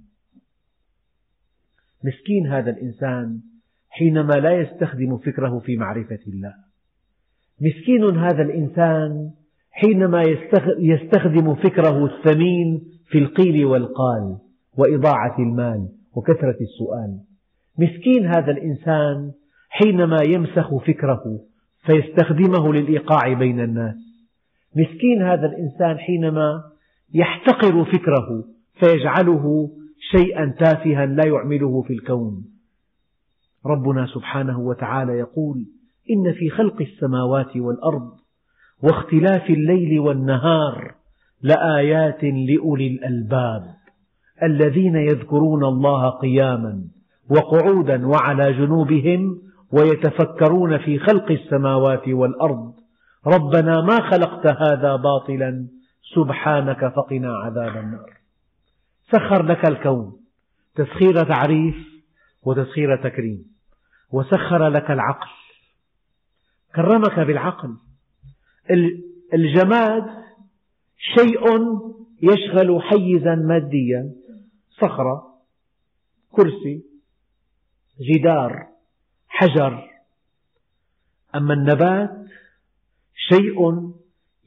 مسكين 2.03 2.47
هذا 2.47 2.69
الإنسان 2.69 3.39
حينما 3.89 4.33
لا 4.33 4.51
يستخدم 4.51 5.17
فكره 5.17 5.59
في 5.59 5.77
معرفة 5.77 6.19
الله. 6.27 6.53
مسكين 7.61 8.17
هذا 8.17 8.41
الإنسان 8.41 9.31
حينما 9.71 10.23
يستخدم 10.79 11.55
فكره 11.55 12.05
الثمين 12.05 12.83
في 13.09 13.17
القيل 13.17 13.65
والقال 13.65 14.37
وإضاعة 14.77 15.39
المال 15.39 15.89
وكثرة 16.15 16.57
السؤال. 16.61 17.19
مسكين 17.79 18.25
هذا 18.25 18.51
الإنسان 18.51 19.31
حينما 19.69 20.17
يمسخ 20.29 20.77
فكره 20.77 21.23
فيستخدمه 21.85 22.73
للإيقاع 22.73 23.33
بين 23.33 23.59
الناس. 23.59 24.06
مسكين 24.77 25.21
هذا 25.21 25.45
الإنسان 25.45 25.97
حينما 25.97 26.63
يحتقر 27.13 27.85
فكره 27.85 28.43
فيجعله 28.79 29.69
شيئا 30.11 30.55
تافها 30.59 31.05
لا 31.05 31.27
يعمله 31.27 31.81
في 31.81 31.93
الكون. 31.93 32.45
ربنا 33.65 34.05
سبحانه 34.05 34.59
وتعالى 34.59 35.13
يقول 35.13 35.65
إن 36.11 36.33
في 36.33 36.49
خلق 36.49 36.81
السماوات 36.81 37.57
والأرض 37.57 38.11
واختلاف 38.83 39.49
الليل 39.49 39.99
والنهار 39.99 40.95
لآيات 41.41 42.23
لأولي 42.23 42.87
الألباب 42.87 43.63
الذين 44.43 44.95
يذكرون 44.95 45.63
الله 45.63 46.09
قياما 46.09 46.83
وقعودا 47.29 48.07
وعلى 48.07 48.53
جنوبهم 48.53 49.41
ويتفكرون 49.71 50.77
في 50.77 50.99
خلق 50.99 51.31
السماوات 51.31 52.07
والأرض. 52.07 52.73
ربنا 53.27 53.81
ما 53.81 54.11
خلقت 54.11 54.47
هذا 54.47 54.95
باطلا 54.95 55.67
سبحانك 56.15 56.93
فقنا 56.95 57.37
عذاب 57.37 57.77
النار. 57.77 58.17
سخر 59.11 59.43
لك 59.45 59.65
الكون 59.65 60.19
تسخير 60.75 61.23
تعريف 61.23 61.75
وتسخير 62.43 63.03
تكريم 63.03 63.45
وسخر 64.11 64.67
لك 64.67 64.91
العقل. 64.91 65.29
كرمك 66.75 67.19
بالعقل. 67.19 67.77
الجماد 69.33 70.03
شيء 70.97 71.43
يشغل 72.21 72.81
حيزا 72.81 73.35
ماديا. 73.35 74.13
صخرة 74.69 75.23
كرسي 76.31 76.83
جدار 78.01 78.67
حجر. 79.27 79.89
أما 81.35 81.53
النبات 81.53 82.27
شيء 83.17 83.91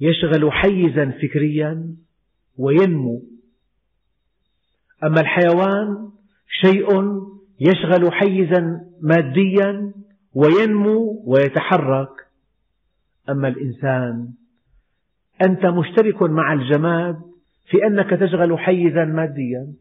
يشغل 0.00 0.52
حيزا 0.52 1.11
فكريا 1.11 1.94
وينمو. 2.59 3.22
أما 5.04 5.20
الحيوان 5.20 6.11
شيء 6.48 6.88
يشغل 7.61 8.12
حيزا 8.12 8.80
ماديا 9.00 9.92
وينمو 10.35 11.22
ويتحرك. 11.26 12.26
أما 13.28 13.48
الإنسان 13.48 14.33
أنت 15.42 15.66
مشترك 15.66 16.22
مع 16.22 16.52
الجماد 16.52 17.20
في 17.70 17.87
أنك 17.87 18.11
تشغل 18.11 18.59
حيزا 18.59 19.04
ماديا. 19.04 19.72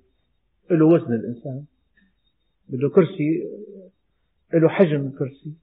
له 0.71 0.85
وزن 0.85 1.13
الإنسان 1.13 1.63
له 2.69 2.89
كرسي 2.89 3.43
له 4.53 4.69
حجم 4.69 5.11
كرسي. 5.19 5.53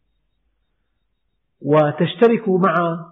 وتشترك 1.60 2.48
مع 2.48 3.06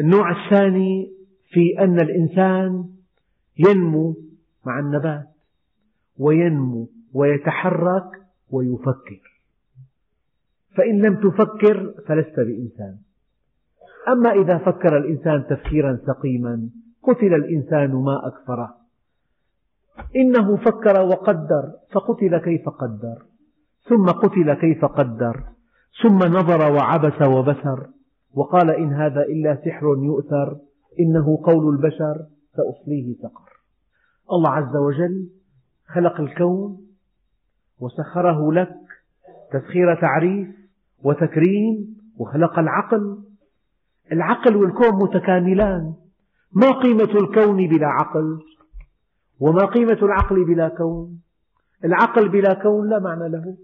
النوع 0.00 0.30
الثاني 0.30 1.12
في 1.50 1.78
أن 1.78 2.00
الإنسان 2.00 2.84
ينمو 3.58 4.16
مع 4.66 4.78
النبات 4.78 5.26
وينمو 6.18 6.88
ويتحرك 7.14 8.10
ويفكر. 8.50 9.40
فإن 10.76 11.02
لم 11.02 11.14
تفكر 11.14 11.94
فلست 12.08 12.36
بإنسان. 12.36 12.96
أما 14.08 14.32
إذا 14.32 14.58
فكر 14.58 14.96
الإنسان 14.98 15.46
تفكيرا 15.46 15.98
سقيما 16.06 16.68
قتل 17.02 17.34
الإنسان 17.34 17.90
ما 17.90 18.26
أكفره. 18.26 18.74
إنه 20.16 20.56
فكر 20.56 21.00
وقدر 21.00 21.72
فقتل 21.92 22.38
كيف 22.38 22.68
قدر. 22.68 23.22
ثم 23.88 24.06
قتل 24.06 24.54
كيف 24.54 24.84
قدر. 24.84 25.42
ثم 26.02 26.18
نظر 26.18 26.72
وعبس 26.72 27.22
وبسر. 27.22 27.95
وقال 28.36 28.70
إن 28.70 28.92
هذا 28.92 29.20
إلا 29.22 29.58
سحر 29.64 29.86
يؤثر 29.86 30.56
إنه 31.00 31.42
قول 31.44 31.74
البشر 31.74 32.26
سأصليه 32.56 33.14
سقر. 33.22 33.50
الله 34.32 34.50
عز 34.50 34.76
وجل 34.76 35.28
خلق 35.94 36.20
الكون 36.20 36.78
وسخره 37.80 38.52
لك 38.52 38.76
تسخير 39.52 40.00
تعريف 40.00 40.48
وتكريم 41.04 41.96
وخلق 42.18 42.58
العقل. 42.58 43.18
العقل 44.12 44.56
والكون 44.56 45.02
متكاملان. 45.02 45.94
ما 46.52 46.70
قيمة 46.70 47.10
الكون 47.22 47.68
بلا 47.68 47.86
عقل 47.86 48.38
وما 49.40 49.64
قيمة 49.64 49.98
العقل 50.02 50.44
بلا 50.44 50.68
كون؟ 50.68 51.20
العقل 51.84 52.28
بلا 52.28 52.54
كون 52.54 52.88
لا 52.90 52.98
معنى 52.98 53.28
له 53.28 53.56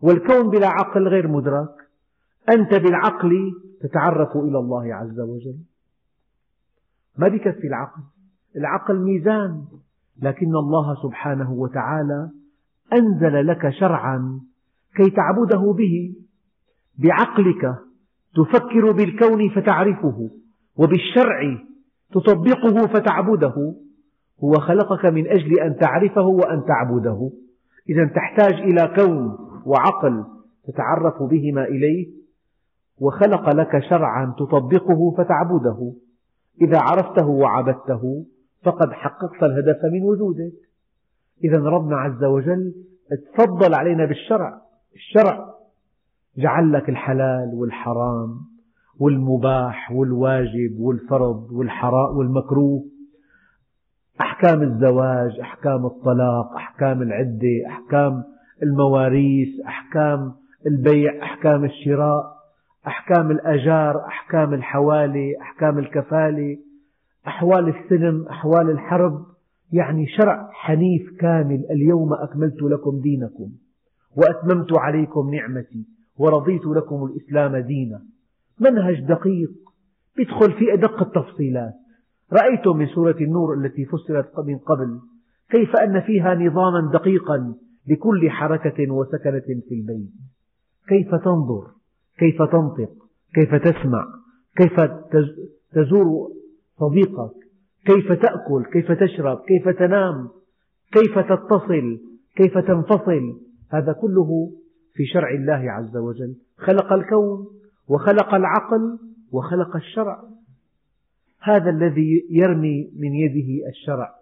والكون 0.00 0.50
بلا 0.50 0.68
عقل 0.68 1.08
غير 1.08 1.28
مدرك. 1.28 1.87
أنت 2.54 2.74
بالعقل 2.74 3.52
تتعرف 3.80 4.36
إلى 4.36 4.58
الله 4.58 4.94
عز 4.94 5.20
وجل. 5.20 5.58
ما 7.18 7.28
بكفي 7.28 7.66
العقل؟ 7.66 8.02
العقل 8.56 9.00
ميزان 9.00 9.64
لكن 10.22 10.56
الله 10.56 11.02
سبحانه 11.02 11.52
وتعالى 11.52 12.30
أنزل 12.92 13.46
لك 13.46 13.70
شرعا 13.70 14.40
كي 14.96 15.10
تعبده 15.10 15.72
به. 15.72 16.14
بعقلك 16.98 17.78
تفكر 18.34 18.92
بالكون 18.92 19.50
فتعرفه 19.50 20.30
وبالشرع 20.76 21.58
تطبقه 22.12 22.86
فتعبده. 22.86 23.74
هو 24.44 24.52
خلقك 24.52 25.06
من 25.06 25.26
أجل 25.26 25.60
أن 25.60 25.76
تعرفه 25.76 26.26
وأن 26.26 26.64
تعبده. 26.64 27.30
إذا 27.88 28.06
تحتاج 28.06 28.54
إلى 28.54 28.94
كون 28.96 29.38
وعقل 29.66 30.24
تتعرف 30.66 31.22
بهما 31.22 31.64
إليه. 31.64 32.17
وخلق 33.00 33.50
لك 33.50 33.78
شرعا 33.90 34.34
تطبقه 34.38 35.14
فتعبده. 35.18 35.92
إذا 36.62 36.78
عرفته 36.80 37.26
وعبدته 37.26 38.24
فقد 38.62 38.92
حققت 38.92 39.42
الهدف 39.42 39.84
من 39.92 40.02
وجودك. 40.02 40.52
إذا 41.44 41.58
ربنا 41.58 41.96
عز 41.96 42.24
وجل 42.24 42.74
تفضل 43.34 43.74
علينا 43.74 44.04
بالشرع. 44.04 44.60
الشرع 44.94 45.54
جعل 46.36 46.72
لك 46.72 46.88
الحلال 46.88 47.50
والحرام 47.54 48.40
والمباح 49.00 49.92
والواجب 49.92 50.80
والفرض 50.80 51.52
والحراء 51.52 52.14
والمكروه. 52.14 52.84
أحكام 54.20 54.62
الزواج 54.62 55.40
أحكام 55.40 55.86
الطلاق 55.86 56.54
أحكام 56.56 57.02
العدة 57.02 57.66
أحكام 57.66 58.24
المواريث 58.62 59.66
أحكام 59.66 60.32
البيع 60.66 61.22
أحكام 61.22 61.64
الشراء. 61.64 62.37
أحكام 62.86 63.30
الأجار 63.30 64.06
أحكام 64.06 64.54
الحوالي 64.54 65.40
أحكام 65.40 65.78
الكفالة 65.78 66.58
أحوال 67.26 67.68
السلم 67.68 68.26
أحوال 68.30 68.70
الحرب 68.70 69.26
يعني 69.72 70.06
شرع 70.06 70.50
حنيف 70.52 71.16
كامل. 71.20 71.66
اليوم 71.70 72.12
أكملت 72.12 72.62
لكم 72.62 73.00
دينكم 73.00 73.50
وأتممت 74.16 74.78
عليكم 74.78 75.34
نعمتي 75.34 75.86
ورضيت 76.18 76.66
لكم 76.66 77.04
الإسلام 77.04 77.56
دينا. 77.56 78.02
منهج 78.60 79.00
دقيق 79.00 79.50
يدخل 80.18 80.52
في 80.52 80.72
أدق 80.72 81.02
التفصيلات. 81.02 81.74
رأيتم 82.32 82.76
من 82.76 82.86
سورة 82.86 83.16
النور 83.20 83.54
التي 83.54 83.84
فسرت 83.84 84.38
من 84.38 84.58
قبل 84.58 85.00
كيف 85.50 85.76
أن 85.76 86.00
فيها 86.00 86.34
نظاما 86.34 86.90
دقيقا 86.92 87.54
لكل 87.88 88.30
حركة 88.30 88.92
وسكنة 88.92 89.60
في 89.68 89.74
البيت. 89.74 90.10
كيف 90.88 91.14
تنظر؟ 91.14 91.77
كيف 92.18 92.42
تنطق 92.42 92.92
كيف 93.34 93.54
تسمع 93.54 94.04
كيف 94.56 94.80
تزور 95.72 96.28
صديقك 96.80 97.34
كيف 97.86 98.12
تأكل 98.12 98.64
كيف 98.72 98.92
تشرب 98.92 99.38
كيف 99.38 99.68
تنام 99.68 100.28
كيف 100.92 101.18
تتصل 101.18 101.98
كيف 102.36 102.58
تنفصل. 102.58 103.40
هذا 103.72 103.92
كله 103.92 104.52
في 104.94 105.04
شرع 105.04 105.30
الله 105.30 105.72
عز 105.72 105.96
وجل. 105.96 106.36
خلق 106.56 106.92
الكون 106.92 107.46
وخلق 107.88 108.34
العقل 108.34 108.98
وخلق 109.32 109.76
الشرع. 109.76 110.22
هذا 111.42 111.70
الذي 111.70 112.26
يرمي 112.30 112.90
من 112.96 113.14
يده 113.14 113.68
الشرع 113.68 114.14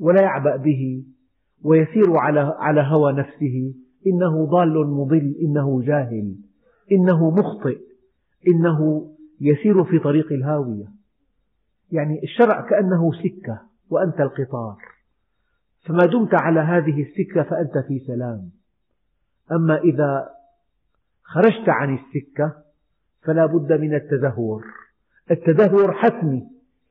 ولا 0.00 0.22
يعبأ 0.22 0.56
به 0.56 1.04
ويسير 1.64 2.16
على 2.16 2.40
على 2.58 2.80
هوى 2.80 3.12
نفسه. 3.12 3.74
إنه 4.06 4.46
ضال 4.46 4.86
مضل 4.86 5.34
إنه 5.42 5.82
جاهل. 5.82 6.36
إنه 6.92 7.30
مخطئ 7.30 7.78
إنه 8.46 9.10
يسير 9.40 9.84
في 9.84 9.98
طريق 9.98 10.32
الهاوية. 10.32 10.88
يعني 11.92 12.22
الشرع 12.22 12.60
كأنه 12.60 13.12
سكة 13.12 13.60
وأنت 13.90 14.20
القطار. 14.20 14.76
فما 15.86 16.06
دمت 16.06 16.34
على 16.42 16.60
هذه 16.60 17.02
السكة 17.02 17.42
فأنت 17.42 17.78
في 17.88 17.98
سلام. 17.98 18.50
أما 19.52 19.78
إذا 19.78 20.28
خرجت 21.22 21.68
عن 21.68 21.94
السكة 21.94 22.52
فلا 23.22 23.46
بد 23.46 23.72
من 23.72 23.94
التدهور. 23.94 24.64
التدهور 25.30 25.92
حتمي 25.92 26.48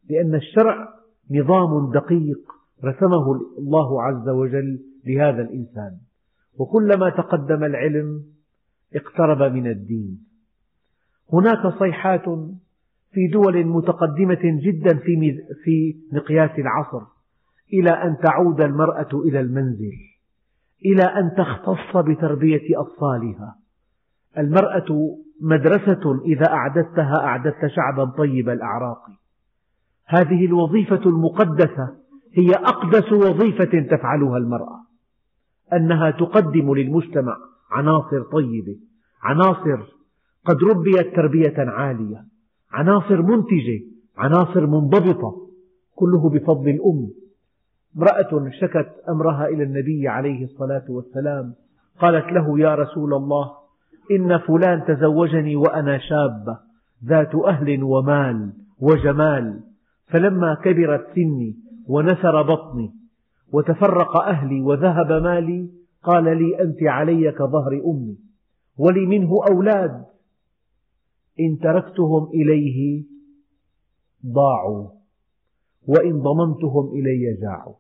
لأن 0.10 0.36
الشرع 0.36 0.88
نظام 1.32 1.92
دقيق 1.92 2.52
رسمه 2.84 3.32
الله 3.58 4.04
عز 4.04 4.30
وجل 4.30 4.80
لهذا 5.06 5.42
الإنسان. 5.42 5.98
وكلما 6.58 7.10
تقدم 7.10 7.64
العلم 7.64 8.24
اقترب 8.96 9.54
من 9.54 9.68
الدين. 9.68 10.20
هناك 11.34 11.80
صيحات 11.80 12.26
في 13.12 13.28
دول 13.34 13.66
متقدمة 13.66 14.40
جدا 14.44 14.98
في 14.98 15.40
في 15.64 15.96
مقياس 16.12 16.52
العصر 16.60 17.02
إلى 17.74 17.90
أن 17.90 18.18
تعود 18.18 18.62
المرأة 18.62 19.10
إلى 19.14 19.40
المنزل 19.40 19.94
إلى 20.86 21.04
أن 21.04 21.32
تختص 21.38 21.98
بتربية 21.98 22.80
أطفالها. 22.80 23.56
المرأة 24.38 25.18
مدرسة 25.42 26.22
إذا 26.26 26.54
أعددتها 26.54 27.16
أعددت 27.24 27.66
شعبا 27.76 28.06
طيب 28.06 28.50
الأعراق. 28.50 29.02
هذه 30.06 30.46
الوظيفة 30.46 31.02
المقدسة 31.06 31.96
هي 32.34 32.50
أقدس 32.52 33.12
وظيفة 33.12 33.80
تفعلها 33.92 34.38
المرأة 34.38 34.80
أنها 35.74 36.12
تقدم 36.12 36.76
للمجتمع 36.76 37.38
عناصر 37.72 38.22
طيبة 38.32 38.78
عناصر 39.24 39.80
قد 40.46 40.64
ربيت 40.64 41.16
تربية 41.16 41.56
عالية 41.58 42.26
عناصر 42.72 43.22
منتجة 43.22 43.82
عناصر 44.18 44.66
منضبطة 44.66 45.50
كله 45.96 46.30
بفضل 46.30 46.70
الأم. 46.70 47.10
امرأة 47.98 48.50
شكت 48.62 48.90
أمرها 49.10 49.48
إلى 49.48 49.64
النبي 49.64 50.08
عليه 50.08 50.44
الصلاة 50.44 50.86
والسلام 50.90 51.54
قالت 52.00 52.32
له 52.32 52.60
يا 52.60 52.76
رسول 52.76 53.14
الله 53.14 53.52
إن 54.12 54.38
فلان 54.38 54.86
تزوجني 54.86 55.56
وأنا 55.56 55.98
شابة 55.98 56.60
ذات 57.06 57.36
أهل 57.36 57.84
ومال 57.84 58.54
وجمال 58.82 59.60
فلما 60.08 60.54
كبرت 60.54 61.08
سني 61.16 61.56
ونثر 61.88 62.42
بطني 62.42 62.92
وتفرق 63.54 64.18
أهلي 64.18 64.62
وذهب 64.62 65.12
مالي 65.12 65.70
قال 66.04 66.24
لي 66.24 66.62
أنت 66.62 66.84
علي 66.84 67.32
كظهر 67.32 67.82
أمي 67.86 68.18
ولي 68.78 69.06
منه 69.06 69.30
أولاد. 69.52 70.06
إن 71.40 71.60
تركتهم 71.60 72.28
إليه 72.34 73.06
ضاعوا 74.26 74.90
وإن 75.88 76.22
ضممتهم 76.22 76.90
إلي 76.94 77.38
جاعوا. 77.42 77.76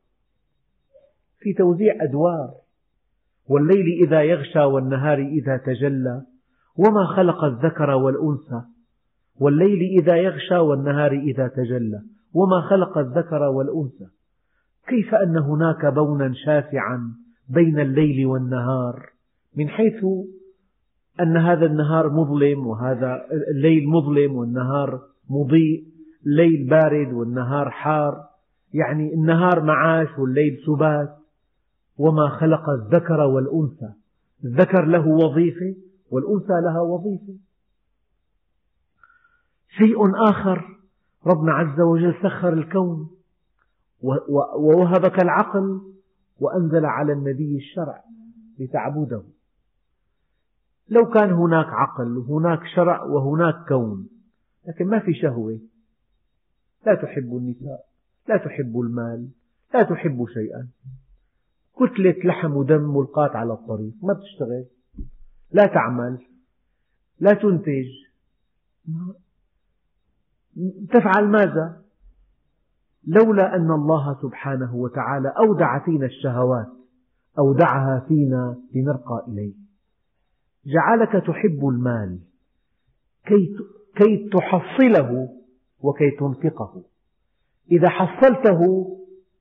في 1.40 1.54
توزيع 1.54 1.94
أدوار 2.02 2.54
والليل 3.50 3.86
إذا 4.08 4.24
يغشى 4.24 4.60
والنهار 4.60 5.18
إذا 5.18 5.58
تجلى 5.58 6.26
وما 6.78 7.06
خلق 7.16 7.44
الذكر 7.44 7.90
والأنثى. 7.90 8.62
والليل 9.40 10.00
إذا 10.02 10.16
يغشى 10.16 10.58
والنهار 10.58 11.12
إذا 11.12 11.48
تجلى 11.48 12.02
وما 12.34 12.62
خلق 12.70 12.98
الذكر 12.98 13.44
والأنثى. 13.44 14.08
كيف 14.88 15.16
أن 15.16 15.38
هناك 15.38 15.86
بونا 15.86 16.34
شاسعا 16.34 17.14
بين 17.50 17.80
الليل 17.80 18.26
والنهار 18.26 19.10
من 19.56 19.70
حيث 19.70 20.04
أن 21.22 21.38
هذا 21.38 21.66
النهار 21.66 22.10
مظلم 22.10 22.68
وهذا 22.68 23.22
الليل 23.56 23.90
مظلم 23.90 24.36
والنهار 24.36 25.02
مضيء 25.30 25.84
الليل 26.26 26.70
بارد 26.70 27.14
والنهار 27.14 27.70
حار 27.70 28.30
يعني 28.74 29.14
النهار 29.14 29.64
معاش 29.64 30.08
والليل 30.20 30.58
سبات. 30.66 31.20
وما 31.98 32.30
خلق 32.30 32.70
الذكر 32.70 33.22
والأنثى 33.22 33.94
الذكر 34.46 34.86
له 34.86 35.08
وظيفة 35.08 35.76
والأنثى 36.12 36.54
لها 36.64 36.82
وظيفة. 36.82 37.34
شيء 39.78 40.30
آخر 40.30 40.66
ربنا 41.26 41.54
عز 41.54 41.80
وجل 41.82 42.16
سخر 42.24 42.54
الكون 42.54 43.10
ووهبك 44.60 45.24
العقل 45.24 45.82
وأنزل 46.40 46.86
على 46.86 47.14
النبي 47.14 47.58
الشرع 47.58 48.04
لتعبده. 48.60 49.24
لو 50.90 51.10
كان 51.10 51.32
هناك 51.32 51.68
عقل 51.68 52.18
وهناك 52.18 52.60
شرع 52.76 53.04
وهناك 53.04 53.68
كون 53.68 54.10
لكن 54.68 54.86
ما 54.86 55.00
في 55.00 55.14
شهوة. 55.14 55.60
لا 56.86 56.96
تحب 56.96 57.38
النساء 57.38 57.86
لا 58.28 58.38
تحب 58.38 58.80
المال 58.80 59.30
لا 59.74 59.84
تحب 59.84 60.26
شيئا. 60.34 60.68
كتلة 61.76 62.16
لحم 62.30 62.54
ودم 62.56 62.98
ملقاة 62.98 63.38
على 63.38 63.54
الطريق 63.54 63.94
ما 64.04 64.14
بتشتغل. 64.14 64.66
لا 65.52 65.66
تعمل 65.66 66.26
لا 67.20 67.34
تنتج. 67.34 67.88
تفعل 70.90 71.28
ماذا؟ 71.28 71.84
لولا 73.08 73.56
أن 73.56 73.72
الله 73.72 74.22
سبحانه 74.22 74.76
وتعالى 74.76 75.34
أودع 75.38 75.86
فينا 75.86 76.06
الشهوات 76.06 76.68
أودعها 77.40 78.06
فينا 78.08 78.58
لنرقى 78.76 79.26
إليه. 79.28 79.54
جعلك 80.66 81.26
تحب 81.28 81.68
المال 81.68 82.20
كي 83.96 84.30
تحصله 84.30 85.30
وكي 85.82 86.12
تنفقه. 86.12 86.84
إذا 87.72 87.90
حصلته 87.90 88.88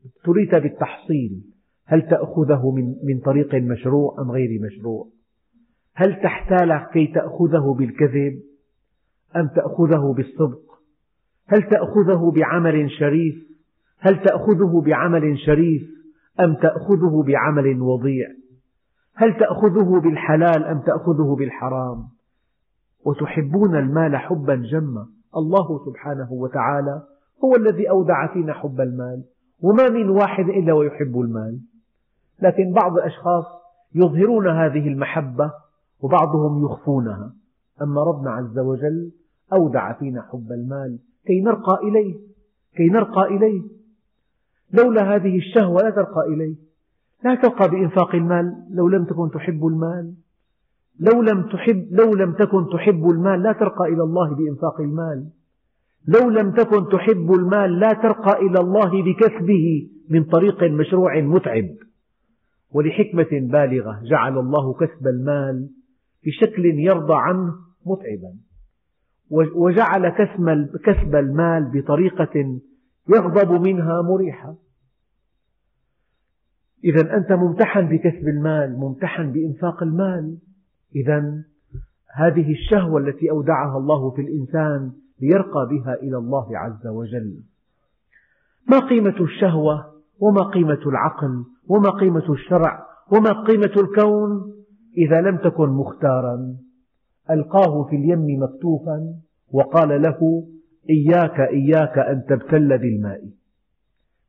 ابتليت 0.04 0.54
بالتحصيل 0.54 1.44
هل 1.84 2.08
تأخذه 2.10 2.70
من, 2.70 2.84
من 2.84 3.20
طريق 3.20 3.54
مشروع 3.54 4.16
أم 4.20 4.30
غير 4.30 4.60
مشروع؟ 4.60 5.08
هل 5.94 6.22
تحتال 6.22 6.86
كي 6.92 7.06
تأخذه 7.06 7.74
بالكذب 7.78 8.42
أم 9.36 9.48
تأخذه 9.48 10.14
بالصدق 10.16 10.67
هل 11.48 11.62
تأخذه 11.62 12.32
بعمل 12.36 12.90
شريف؟ 12.90 13.34
هل 13.98 14.22
تأخذه 14.22 14.82
بعمل 14.86 15.38
شريف 15.38 15.82
أم 16.40 16.54
تأخذه 16.54 17.24
بعمل 17.26 17.80
وضيع؟ 17.80 18.26
هل 19.14 19.38
تأخذه 19.38 20.00
بالحلال 20.00 20.64
أم 20.64 20.80
تأخذه 20.80 21.36
بالحرام؟ 21.38 22.04
وتحبون 23.06 23.76
المال 23.76 24.16
حبا 24.16 24.54
جما 24.54 25.06
الله 25.36 25.84
سبحانه 25.86 26.32
وتعالى 26.32 27.02
هو 27.44 27.56
الذي 27.56 27.90
أودع 27.90 28.32
فينا 28.32 28.52
حب 28.52 28.80
المال 28.80 29.24
وما 29.62 29.88
من 29.88 30.08
واحد 30.08 30.44
إلا 30.44 30.72
ويحب 30.72 31.20
المال. 31.20 31.60
لكن 32.42 32.72
بعض 32.72 32.92
الأشخاص 32.92 33.44
يظهرون 33.94 34.48
هذه 34.48 34.88
المحبة 34.88 35.52
وبعضهم 36.00 36.64
يخفونها. 36.64 37.32
أما 37.82 38.02
ربنا 38.02 38.30
عز 38.30 38.58
وجل 38.58 39.10
أودع 39.52 39.92
فينا 39.92 40.22
حب 40.22 40.52
المال 40.52 40.98
كي 41.26 41.40
نرقى 41.40 41.88
إليه 41.88 42.14
كي 42.76 42.88
نرقى 42.88 43.36
إليه. 43.36 43.62
لولا 44.72 45.14
هذه 45.14 45.36
الشهوة 45.36 45.82
لا 45.82 45.90
ترقى 45.90 46.20
إليه. 46.34 46.56
لا 47.24 47.34
ترقى 47.34 47.68
بإنفاق 47.70 48.14
المال 48.14 48.66
لو 48.70 48.88
لم 48.88 49.04
تكن 49.04 49.30
تحب 49.30 49.66
المال. 49.66 50.14
لو 51.00 51.22
لم 51.22 51.42
تحب 51.42 51.88
لو 51.90 52.14
لم 52.14 52.32
تكن 52.32 52.68
تحب 52.72 53.10
المال 53.10 53.42
لا 53.42 53.52
ترقى 53.52 53.84
إلى 53.88 54.02
الله 54.02 54.34
بإنفاق 54.34 54.80
المال. 54.80 55.28
لو 56.08 56.30
لم 56.30 56.50
تكن 56.50 56.88
تحب 56.88 57.32
المال 57.32 57.78
لا 57.78 57.92
ترقى 57.92 58.46
إلى 58.46 58.60
الله 58.60 59.02
بكسبه 59.02 59.90
من 60.10 60.24
طريق 60.24 60.62
مشروع 60.64 61.20
متعب. 61.20 61.68
ولحكمة 62.70 63.28
بالغة 63.32 64.00
جعل 64.04 64.38
الله 64.38 64.74
كسب 64.74 65.06
المال 65.06 65.68
بشكل 66.26 66.64
يرضى 66.64 67.14
عنه 67.14 67.54
متعبا. 67.86 68.47
وجعل 69.30 70.08
كسب 70.84 71.14
المال 71.16 71.70
بطريقة 71.74 72.60
يغضب 73.08 73.50
منها 73.50 74.02
مريحة 74.02 74.54
إذا 76.84 77.16
أنت 77.16 77.32
ممتحن 77.32 77.88
بكسب 77.88 78.28
المال 78.28 78.78
ممتحن 78.78 79.32
بإنفاق 79.32 79.82
المال. 79.82 80.38
إذا 80.96 81.44
هذه 82.14 82.52
الشهوة 82.52 83.00
التي 83.00 83.30
أودعها 83.30 83.78
الله 83.78 84.10
في 84.10 84.22
الإنسان 84.22 84.92
ليرقى 85.20 85.68
بها 85.70 85.94
إلى 85.94 86.18
الله 86.18 86.58
عز 86.58 86.86
وجل. 86.86 87.42
ما 88.70 88.78
قيمة 88.78 89.20
الشهوة؟ 89.20 89.92
وما 90.20 90.42
قيمة 90.42 90.80
العقل؟ 90.86 91.44
وما 91.68 91.90
قيمة 91.90 92.32
الشرع؟ 92.32 92.86
وما 93.12 93.42
قيمة 93.42 93.72
الكون؟ 93.76 94.54
إذا 94.96 95.20
لم 95.20 95.36
تكن 95.36 95.68
مختارا. 95.68 96.56
ألقاه 97.30 97.84
في 97.84 97.96
اليم 97.96 98.42
مكتوفا 98.42 99.14
وقال 99.52 100.02
له 100.02 100.48
إياك 100.90 101.40
إياك 101.40 101.98
أن 101.98 102.24
تبتل 102.28 102.78
بالماء. 102.78 103.20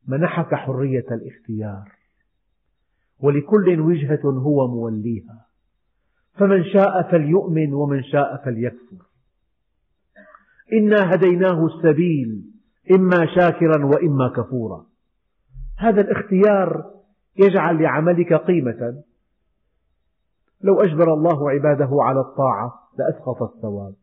منحك 0.08 0.54
حرية 0.54 1.06
الاختيار. 1.10 1.92
ولكل 3.20 3.80
وجهة 3.80 4.20
هو 4.24 4.68
موليها. 4.68 5.46
فمن 6.34 6.64
شاء 6.64 7.10
فليؤمن 7.10 7.74
ومن 7.74 8.02
شاء 8.02 8.44
فليكفر. 8.44 9.06
إنا 10.72 11.14
هديناه 11.14 11.66
السبيل 11.66 12.44
إما 12.90 13.26
شاكرا 13.34 13.84
وإما 13.84 14.28
كفورا. 14.36 14.86
هذا 15.78 16.00
الاختيار 16.00 16.90
يجعل 17.36 17.82
لعملك 17.82 18.32
قيمة. 18.32 19.02
لو 20.60 20.80
أجبر 20.80 21.14
الله 21.14 21.50
عباده 21.50 21.90
على 21.92 22.20
الطاعة 22.20 22.72
لأسقط 23.00 23.42
الثواب. 23.42 23.94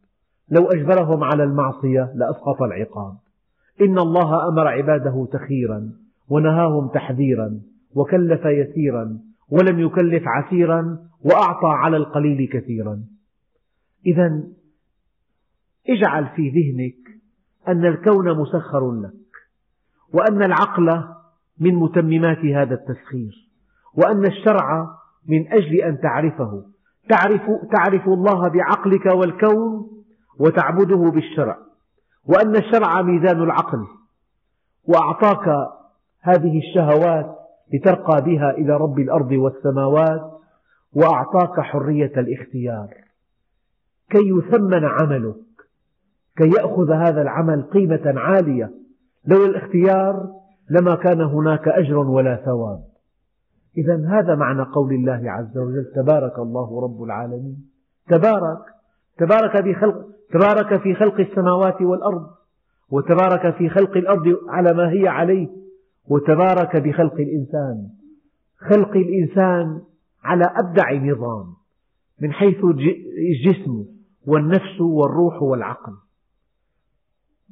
لو 0.49 0.65
أجبرهم 0.65 1.23
على 1.23 1.43
المعصية 1.43 2.13
لأسقط 2.15 2.61
العقاب. 2.61 3.15
إن 3.81 3.99
الله 3.99 4.47
أمر 4.47 4.67
عباده 4.67 5.27
تخيرا 5.31 5.91
ونهاهم 6.29 6.87
تحذيرا 6.87 7.59
وكلف 7.95 8.45
يسيرا 8.45 9.19
ولم 9.49 9.79
يكلف 9.79 10.23
عسيرا 10.25 10.97
وأعطى 11.25 11.67
على 11.67 11.97
القليل 11.97 12.49
كثيرا. 12.53 13.03
إذا 14.05 14.43
اجعل 15.89 16.27
في 16.35 16.49
ذهنك 16.49 17.17
أن 17.67 17.85
الكون 17.85 18.39
مسخر 18.39 18.91
لك 18.91 19.13
وأن 20.13 20.43
العقل 20.43 21.03
من 21.59 21.75
متممات 21.75 22.37
هذا 22.37 22.73
التسخير 22.73 23.49
وأن 23.93 24.25
الشرع 24.25 24.87
من 25.27 25.53
أجل 25.53 25.75
أن 25.75 25.99
تعرفه. 26.01 26.63
تعرف, 27.09 27.41
تعرف 27.71 28.07
الله 28.07 28.47
بعقلك 28.47 29.05
والكون 29.05 29.89
وتعبده 30.39 31.11
بالشرع 31.11 31.57
وأن 32.25 32.55
الشرع 32.55 33.01
ميزان 33.01 33.43
العقل 33.43 33.85
وأعطاك 34.87 35.47
هذه 36.21 36.59
الشهوات 36.59 37.35
لترقى 37.73 38.21
بها 38.21 38.51
إلى 38.51 38.77
رب 38.77 38.99
الأرض 38.99 39.31
والسماوات 39.31 40.31
وأعطاك 40.93 41.59
حرية 41.59 42.11
الاختيار. 42.17 42.89
كي 44.09 44.29
يثمن 44.29 44.85
عملك 44.85 45.35
كي 46.37 46.49
يأخذ 46.49 46.91
هذا 46.91 47.21
العمل 47.21 47.63
قيمة 47.63 48.13
عالية 48.15 48.71
لولا 49.25 49.45
الاختيار 49.45 50.29
لما 50.69 50.95
كان 50.95 51.21
هناك 51.21 51.67
أجر 51.67 51.97
ولا 51.97 52.35
ثواب. 52.45 52.86
إذا 53.77 54.07
هذا 54.07 54.35
معنى 54.35 54.61
قول 54.61 54.93
الله 54.93 55.31
عز 55.31 55.57
وجل 55.57 55.85
تبارك 55.95 56.39
الله 56.39 56.81
رب 56.81 57.03
العالمين. 57.03 57.57
تبارك 58.07 58.59
تبارك 59.17 59.63
في 59.63 59.73
خلق 59.73 60.05
تبارك 60.31 60.81
في 60.81 60.95
خلق 60.95 61.19
السماوات 61.19 61.81
والأرض 61.81 62.27
وتبارك 62.91 63.55
في 63.55 63.69
خلق 63.69 63.97
الأرض 63.97 64.25
على 64.49 64.73
ما 64.73 64.91
هي 64.91 65.07
عليه 65.07 65.47
وتبارك 66.09 66.77
بخلق 66.77 67.13
الإنسان. 67.13 67.87
خلق 68.57 68.91
الإنسان 68.91 69.81
على 70.23 70.43
أبدع 70.43 70.93
نظام 70.93 71.45
من 72.21 72.31
حيث 72.31 72.57
الجسم 73.17 73.85
والنفس 74.27 74.81
والروح 74.81 75.41
والعقل. 75.43 75.93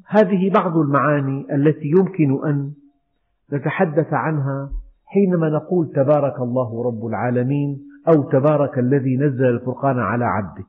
هذه 0.07 0.51
بعض 0.53 0.77
المعاني 0.77 1.55
التي 1.55 1.87
يمكن 1.87 2.47
أن 2.47 2.73
نتحدث 3.53 4.13
عنها 4.13 4.69
حينما 5.05 5.49
نقول 5.49 5.91
تبارك 5.91 6.39
الله 6.39 6.83
رب 6.83 7.05
العالمين 7.05 7.87
أو 8.07 8.29
تبارك 8.29 8.79
الذي 8.79 9.17
نزل 9.17 9.45
الفرقان 9.45 9.99
على 9.99 10.25
عبده. 10.25 10.65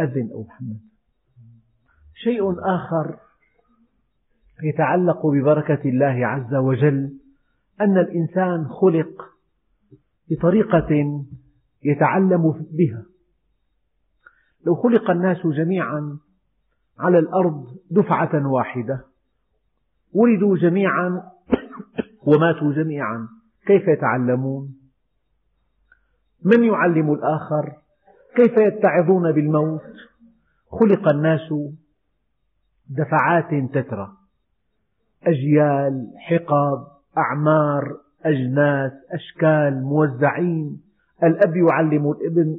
أذن 0.00 0.30
أو 0.32 0.42
محمد. 0.42 0.80
شيء 2.14 2.52
آخر 2.74 3.16
يتعلق 4.62 5.26
ببركة 5.26 5.88
الله 5.88 6.26
عز 6.26 6.54
وجل 6.54 7.18
أن 7.80 7.98
الإنسان 7.98 8.68
خلق 8.68 9.24
بطريقة 10.30 11.24
يتعلم 11.84 12.52
بها. 12.70 13.04
لو 14.66 14.74
خلق 14.74 15.10
الناس 15.10 15.46
جميعا 15.46 16.18
على 16.98 17.18
الأرض 17.18 17.66
دفعة 17.90 18.46
واحدة 18.46 19.04
ولدوا 20.14 20.56
جميعا 20.56 21.22
وماتوا 22.28 22.72
جميعا. 22.72 23.28
كيف 23.66 23.88
يتعلمون؟ 23.88 24.74
من 26.44 26.64
يعلم 26.64 27.12
الآخر؟ 27.12 27.72
كيف 28.36 28.56
يتعظون 28.58 29.32
بالموت؟ 29.32 29.82
خلق 30.70 31.08
الناس 31.08 31.54
دفعات 32.88 33.74
تترى. 33.74 34.12
أجيال 35.26 36.12
حقب 36.18 36.86
أعمار 37.18 37.96
أجناس 38.24 38.92
أشكال 39.10 39.82
موزعين. 39.82 40.82
الأب 41.22 41.56
يعلم 41.56 42.10
الابن 42.10 42.58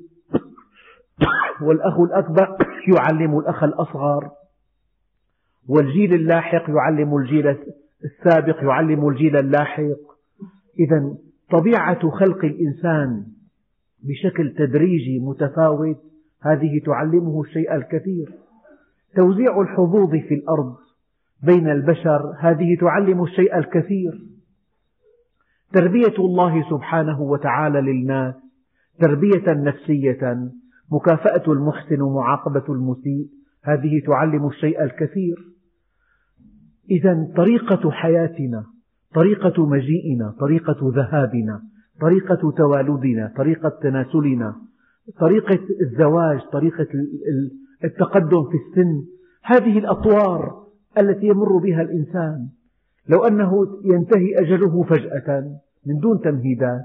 والأخ 1.65 1.99
الأكبر 1.99 2.57
يعلم 2.87 3.39
الأخ 3.39 3.63
الأصغر. 3.63 4.31
والجيل 5.67 6.13
اللاحق 6.13 6.69
يعلم 6.69 7.17
الجيل 7.17 7.47
السابق 8.03 8.63
يعلم 8.63 9.07
الجيل 9.07 9.35
اللاحق. 9.35 9.99
إذا 10.79 11.15
طبيعة 11.51 12.09
خلق 12.09 12.45
الإنسان 12.45 13.25
بشكل 14.03 14.53
تدريجي 14.53 15.19
متفاوت 15.19 15.97
هذه 16.41 16.81
تعلمه 16.85 17.41
الشيء 17.41 17.75
الكثير. 17.75 18.33
توزيع 19.15 19.61
الحظوظ 19.61 20.09
في 20.09 20.33
الأرض 20.33 20.75
بين 21.43 21.69
البشر 21.69 22.35
هذه 22.39 22.77
تعلم 22.81 23.23
الشيء 23.23 23.57
الكثير. 23.57 24.21
تربية 25.73 26.15
الله 26.19 26.69
سبحانه 26.69 27.21
وتعالى 27.21 27.81
للناس 27.81 28.35
تربية 28.99 29.53
نفسية 29.53 30.49
مكافأة 30.91 31.51
المحسن 31.51 32.01
ومعاقبة 32.01 32.63
المسيء 32.69 33.27
هذه 33.63 34.01
تعلم 34.07 34.47
الشيء 34.47 34.83
الكثير. 34.83 35.58
إذا 36.91 37.27
طريقة 37.35 37.91
حياتنا 37.91 38.65
طريقة 39.15 39.65
مجيئنا 39.65 40.35
طريقة 40.39 40.77
ذهابنا 40.95 41.61
طريقة 42.01 42.51
توالدنا 42.57 43.33
طريقة 43.37 43.69
تناسلنا 43.81 44.55
طريقة 45.19 45.59
الزواج 45.81 46.41
طريقة 46.51 46.87
التقدم 47.83 48.43
في 48.43 48.57
السن 48.57 49.05
هذه 49.43 49.79
الأطوار 49.79 50.63
التي 50.99 51.25
يمر 51.25 51.57
بها 51.57 51.81
الإنسان. 51.81 52.47
لو 53.09 53.23
أنه 53.23 53.51
ينتهي 53.85 54.39
أجله 54.39 54.83
فجأة 54.83 55.43
من 55.85 55.99
دون 55.99 56.19
تمهيدات 56.19 56.81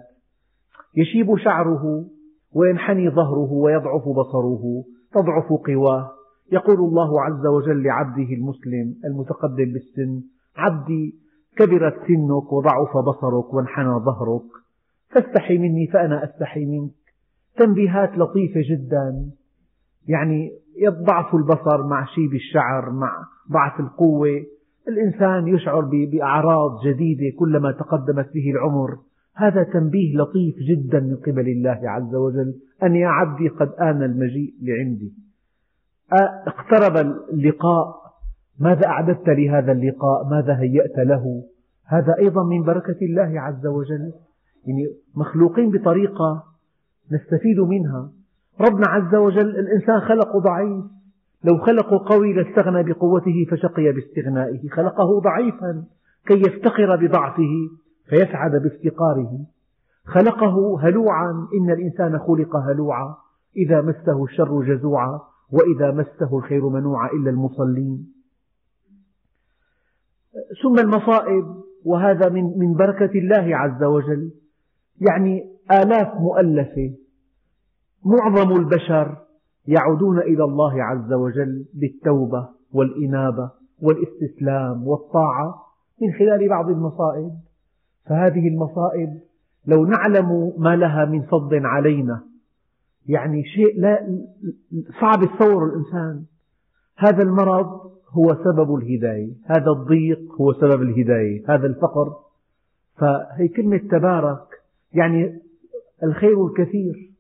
يشيب 0.97 1.37
شعره 1.37 2.07
وينحني 2.53 3.11
ظهره 3.11 3.53
ويضعف 3.53 4.03
بصره 4.09 4.85
تضعف 5.13 5.53
قواه 5.53 6.11
يقول 6.53 6.79
الله 6.79 7.23
عز 7.23 7.47
وجل 7.47 7.83
لعبده 7.83 8.33
المسلم 8.33 8.95
المتقدم 9.05 9.73
بالسن 9.73 10.23
عبدي 10.57 11.15
كبرت 11.57 11.95
سنك 12.07 12.53
وضعف 12.53 12.97
بصرك 12.97 13.55
وانحنى 13.55 13.99
ظهرك 13.99 14.65
فاستحي 15.15 15.59
مني 15.59 15.87
فأنا 15.87 16.25
أستحي 16.25 16.65
منك. 16.65 16.93
تنبيهات 17.57 18.19
لطيفة 18.19 18.61
جدا. 18.71 19.31
يعني 20.09 20.51
ضعف 20.89 21.35
البصر 21.35 21.87
مع 21.87 22.05
شيب 22.05 22.35
الشعر 22.35 22.91
مع 22.91 23.13
ضعف 23.53 23.81
القوة. 23.81 24.43
الإنسان 24.89 25.49
يشعر 25.49 25.81
بأعراض 26.13 26.71
جديدة 26.87 27.37
كلما 27.39 27.73
تقدمت 27.73 28.33
به 28.35 28.51
العمر. 28.51 28.99
هذا 29.37 29.63
تنبيه 29.63 30.17
لطيف 30.17 30.55
جدا 30.71 31.01
من 31.01 31.17
قبل 31.17 31.49
الله 31.49 31.81
عز 31.85 32.15
وجل 32.15 32.55
أن 32.83 32.95
يا 32.95 33.09
عبدي 33.09 33.49
قد 33.49 33.69
آن 33.81 34.03
المجيء 34.03 34.55
لعندي. 34.63 35.13
اقترب 36.47 36.97
اللقاء. 37.33 38.05
ماذا 38.61 38.87
أعددت 38.87 39.29
لهذا 39.29 39.73
اللقاء؟ 39.73 40.29
ماذا 40.31 40.61
هيأت 40.61 40.99
له؟ 40.99 41.43
هذا 41.87 42.15
أيضا 42.19 42.45
من 42.45 42.63
بركة 42.63 42.97
الله 43.03 43.41
عز 43.41 43.67
وجل. 43.67 44.13
يعني 44.67 44.87
مخلوقين 45.17 45.71
بطريقة 45.71 46.45
نستفيد 47.13 47.61
منها. 47.61 48.11
ربنا 48.61 48.89
عز 48.89 49.15
وجل 49.15 49.59
الإنسان 49.59 50.01
خلقه 50.01 50.39
ضعيف. 50.39 50.85
لو 51.45 51.59
خلقه 51.59 52.05
قوي 52.07 52.33
لاستغنى 52.33 52.83
بقوته 52.83 53.47
فشقي 53.51 53.93
باستغنائه. 53.93 54.69
خلقه 54.69 55.21
ضعيفا 55.21 55.85
كي 56.27 56.39
يفتقر 56.39 56.97
بضعفه 56.97 57.53
فيسعد 58.09 58.51
بافتقاره. 58.51 59.39
خلقه 60.05 60.81
هلوعا. 60.81 61.49
إن 61.61 61.71
الإنسان 61.71 62.19
خلق 62.19 62.57
هلوعا. 62.57 63.15
إذا 63.57 63.83
مسه 63.83 64.25
الشر 64.25 64.63
جزوعا. 64.63 65.21
وإذا 65.55 65.91
مسه 65.91 66.39
الخير 66.39 66.69
منوعا 66.69 67.11
إلا 67.11 67.31
المصلين. 67.31 68.13
ثم 70.63 70.79
المصائب 70.79 71.45
وهذا 71.85 72.29
من 72.29 72.59
من 72.59 72.75
بركة 72.75 73.19
الله 73.19 73.57
عز 73.57 73.83
وجل. 73.83 74.31
يعني 75.01 75.43
آلاف 75.71 76.15
مؤلفة 76.15 76.95
معظم 78.05 78.57
البشر 78.57 79.17
يعودون 79.67 80.19
إلى 80.19 80.45
الله 80.45 80.83
عز 80.83 81.13
وجل 81.13 81.65
بالتوبة 81.75 82.49
والإنابة 82.73 83.51
والاستسلام 83.83 84.87
والطاعة 84.87 85.55
من 86.03 86.13
خلال 86.13 86.49
بعض 86.49 86.69
المصائب. 86.71 87.33
فهذه 88.07 88.49
المصائب 88.49 89.21
لو 89.67 89.85
نعلم 89.85 90.53
ما 90.59 90.77
لها 90.77 91.05
من 91.05 91.23
فضل 91.23 91.67
علينا 91.67 92.34
يعني 93.09 93.45
شيء 93.45 93.81
لا 93.81 94.25
صعب 95.01 95.23
يتصور 95.23 95.67
الإنسان. 95.67 96.25
هذا 96.97 97.23
المرض 97.23 97.81
هو 98.11 98.37
سبب 98.45 98.75
الهداية 98.75 99.33
هذا 99.47 99.71
الضيق 99.71 100.33
هو 100.41 100.53
سبب 100.53 100.83
الهداية 100.83 101.45
هذا 101.49 101.67
الفقر. 101.67 102.17
فهي 102.97 103.49
كلمة 103.49 103.79
تبارك 103.79 104.47
يعني 104.93 105.41
الخير 106.03 106.47
الكثير. 106.47 107.11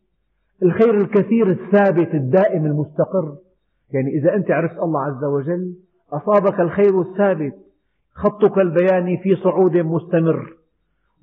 الخير 0.62 1.00
الكثير 1.00 1.50
الثابت 1.50 2.14
الدائم 2.14 2.66
المستقر. 2.66 3.36
يعني 3.92 4.10
إذا 4.10 4.34
أنت 4.34 4.50
عرفت 4.50 4.78
الله 4.78 5.00
عز 5.00 5.24
وجل 5.24 5.74
أصابك 6.12 6.60
الخير 6.60 7.00
الثابت 7.00 7.54
خطك 8.14 8.58
البياني 8.58 9.18
في 9.22 9.36
صعود 9.36 9.76
مستمر. 9.76 10.52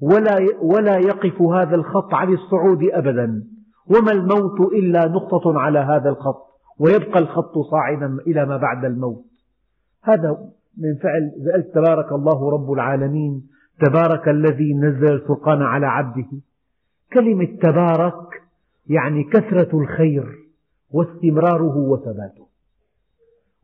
ولا 0.02 0.38
ولا 0.62 0.98
يقف 0.98 1.42
هذا 1.42 1.76
الخط 1.76 2.14
عن 2.14 2.34
الصعود 2.34 2.84
أبدا. 2.84 3.44
وما 3.90 4.12
الموت 4.12 4.74
إلا 4.74 5.08
نقطة 5.08 5.60
على 5.60 5.80
هذا 5.80 6.10
الخط 6.10 6.52
ويبقى 6.80 7.20
الخط 7.20 7.58
صاعدا 7.72 8.18
إلى 8.28 8.46
ما 8.46 8.58
بعد 8.58 8.86
الموت. 8.86 9.26
هذا 10.04 10.30
من 10.78 10.96
فعل 10.96 11.32
قلت 11.56 11.76
تبارك 11.76 12.12
الله 12.12 12.50
رب 12.52 12.72
العالمين 12.72 13.48
تبارك 13.80 14.28
الذي 14.28 14.74
نزل 14.74 15.14
الفرقان 15.14 15.62
على 15.62 15.86
عبده. 15.86 16.30
كلمة 17.14 17.58
تبارك 17.62 18.42
يعني 18.88 19.24
كثرة 19.24 19.80
الخير 19.80 20.38
واستمراره 20.92 21.78
وثباته. 21.78 22.48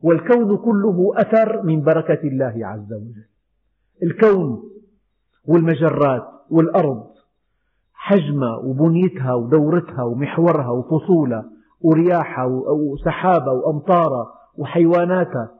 والكون 0.02 0.56
كله 0.56 1.12
أثر 1.16 1.62
من 1.62 1.82
بركة 1.82 2.28
الله 2.28 2.66
عز 2.66 2.92
وجل. 2.92 3.24
الكون 4.02 4.62
والمجرات 5.44 6.28
والأرض 6.50 7.17
حجمها 8.08 8.56
وبنيتها 8.56 9.34
ودورتها 9.34 10.02
ومحورها 10.02 10.70
وفصولها 10.70 11.44
ورياحها 11.80 12.44
وسحابها 12.92 13.52
وأمطارها 13.52 14.26
وحيواناتها 14.58 15.50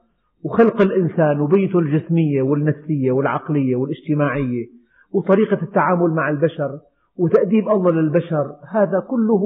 وخلق 0.44 0.82
الإنسان 0.82 1.40
وبيته 1.40 1.78
الجسمية 1.78 2.42
والنفسية 2.42 3.12
والعقلية 3.12 3.76
والاجتماعية 3.76 4.66
وطريقة 5.12 5.62
التعامل 5.62 6.10
مع 6.10 6.30
البشر 6.30 6.78
وتأديب 7.18 7.68
الله 7.68 7.90
للبشر 7.90 8.56
هذا 8.72 9.00
كله 9.10 9.42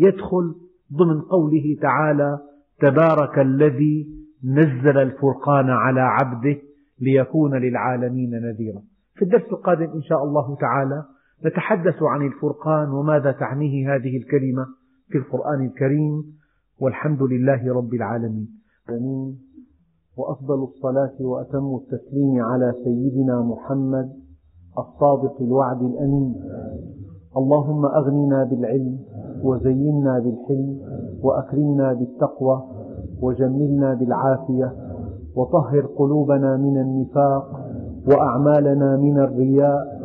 يدخل 0.00 0.54
ضمن 0.92 1.20
قوله 1.20 1.76
تعالى 1.82 2.38
تبارك 2.80 3.38
الذي 3.38 4.08
نزل 4.44 4.98
الفرقان 4.98 5.70
على 5.70 6.00
عبده 6.00 6.56
ليكون 7.00 7.54
للعالمين 7.54 8.30
نذيرا. 8.30 8.80
في 9.14 9.22
الدرس 9.24 9.52
القادم 9.52 9.90
إن 9.94 10.02
شاء 10.02 10.24
الله 10.24 10.56
تعالى 10.56 11.04
نتحدث 11.46 12.02
عن 12.02 12.26
الفرقان 12.26 12.90
وماذا 12.90 13.32
تعنيه 13.32 13.94
هذه 13.94 14.16
الكلمة 14.16 14.66
في 15.08 15.18
القرآن 15.18 15.64
الكريم 15.64 16.24
والحمد 16.80 17.22
لله 17.22 17.74
رب 17.74 17.94
العالمين. 17.94 18.48
وأفضل 20.16 20.62
الصلاة 20.62 21.14
وأتم 21.20 21.80
التسليم 21.82 22.42
على 22.42 22.74
سيدنا 22.84 23.42
محمد 23.42 24.12
الصادق 24.78 25.42
الوعد 25.42 25.82
الأمين. 25.82 26.34
اللهم 27.36 27.84
أغننا 27.86 28.44
بالعلم 28.44 28.98
وزينا 29.42 30.18
بالحلم 30.18 30.80
وأكرمنا 31.22 31.92
بالتقوى 31.92 32.62
وجملنا 33.22 33.94
بالعافية 33.94 34.72
وطهر 35.36 35.86
قلوبنا 35.86 36.56
من 36.56 36.78
النفاق 36.80 37.60
وأعمالنا 38.08 38.96
من 38.96 39.18
الرياء 39.18 40.03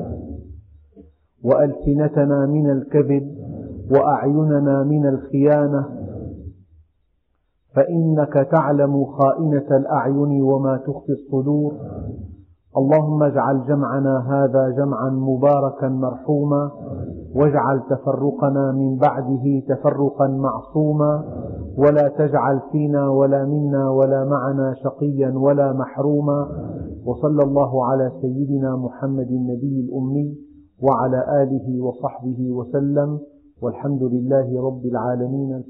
وألسنتنا 1.43 2.45
من 2.45 2.69
الكذب 2.69 3.35
وأعيننا 3.91 4.83
من 4.83 5.05
الخيانة. 5.05 5.85
فإنك 7.75 8.33
تعلم 8.51 9.05
خائنة 9.05 9.77
الأعين 9.77 10.41
وما 10.41 10.77
تخفي 10.77 11.11
الصدور. 11.11 11.73
اللهم 12.77 13.23
اجعل 13.23 13.65
جمعنا 13.67 14.15
هذا 14.33 14.69
جمعا 14.69 15.09
مباركا 15.09 15.87
مرحوما 15.87 16.71
واجعل 17.35 17.81
تفرقنا 17.89 18.71
من 18.71 18.97
بعده 18.97 19.61
تفرقا 19.69 20.27
معصوما. 20.27 21.23
ولا 21.77 22.07
تجعل 22.17 22.59
فينا 22.71 23.09
ولا 23.09 23.45
منا 23.45 23.89
ولا 23.89 24.25
معنا 24.25 24.73
شقيا 24.83 25.33
ولا 25.37 25.73
محروما. 25.73 26.47
وصلى 27.05 27.43
الله 27.43 27.85
على 27.85 28.11
سيدنا 28.21 28.75
محمد 28.75 29.27
النبي 29.27 29.79
الأمي. 29.79 30.48
وعلى 30.81 31.19
آله 31.43 31.67
وصحبه 31.85 32.39
وسلم 32.57 33.19
والحمد 33.61 34.03
لله 34.03 34.47
رب 34.67 34.85
العالمين. 34.85 35.63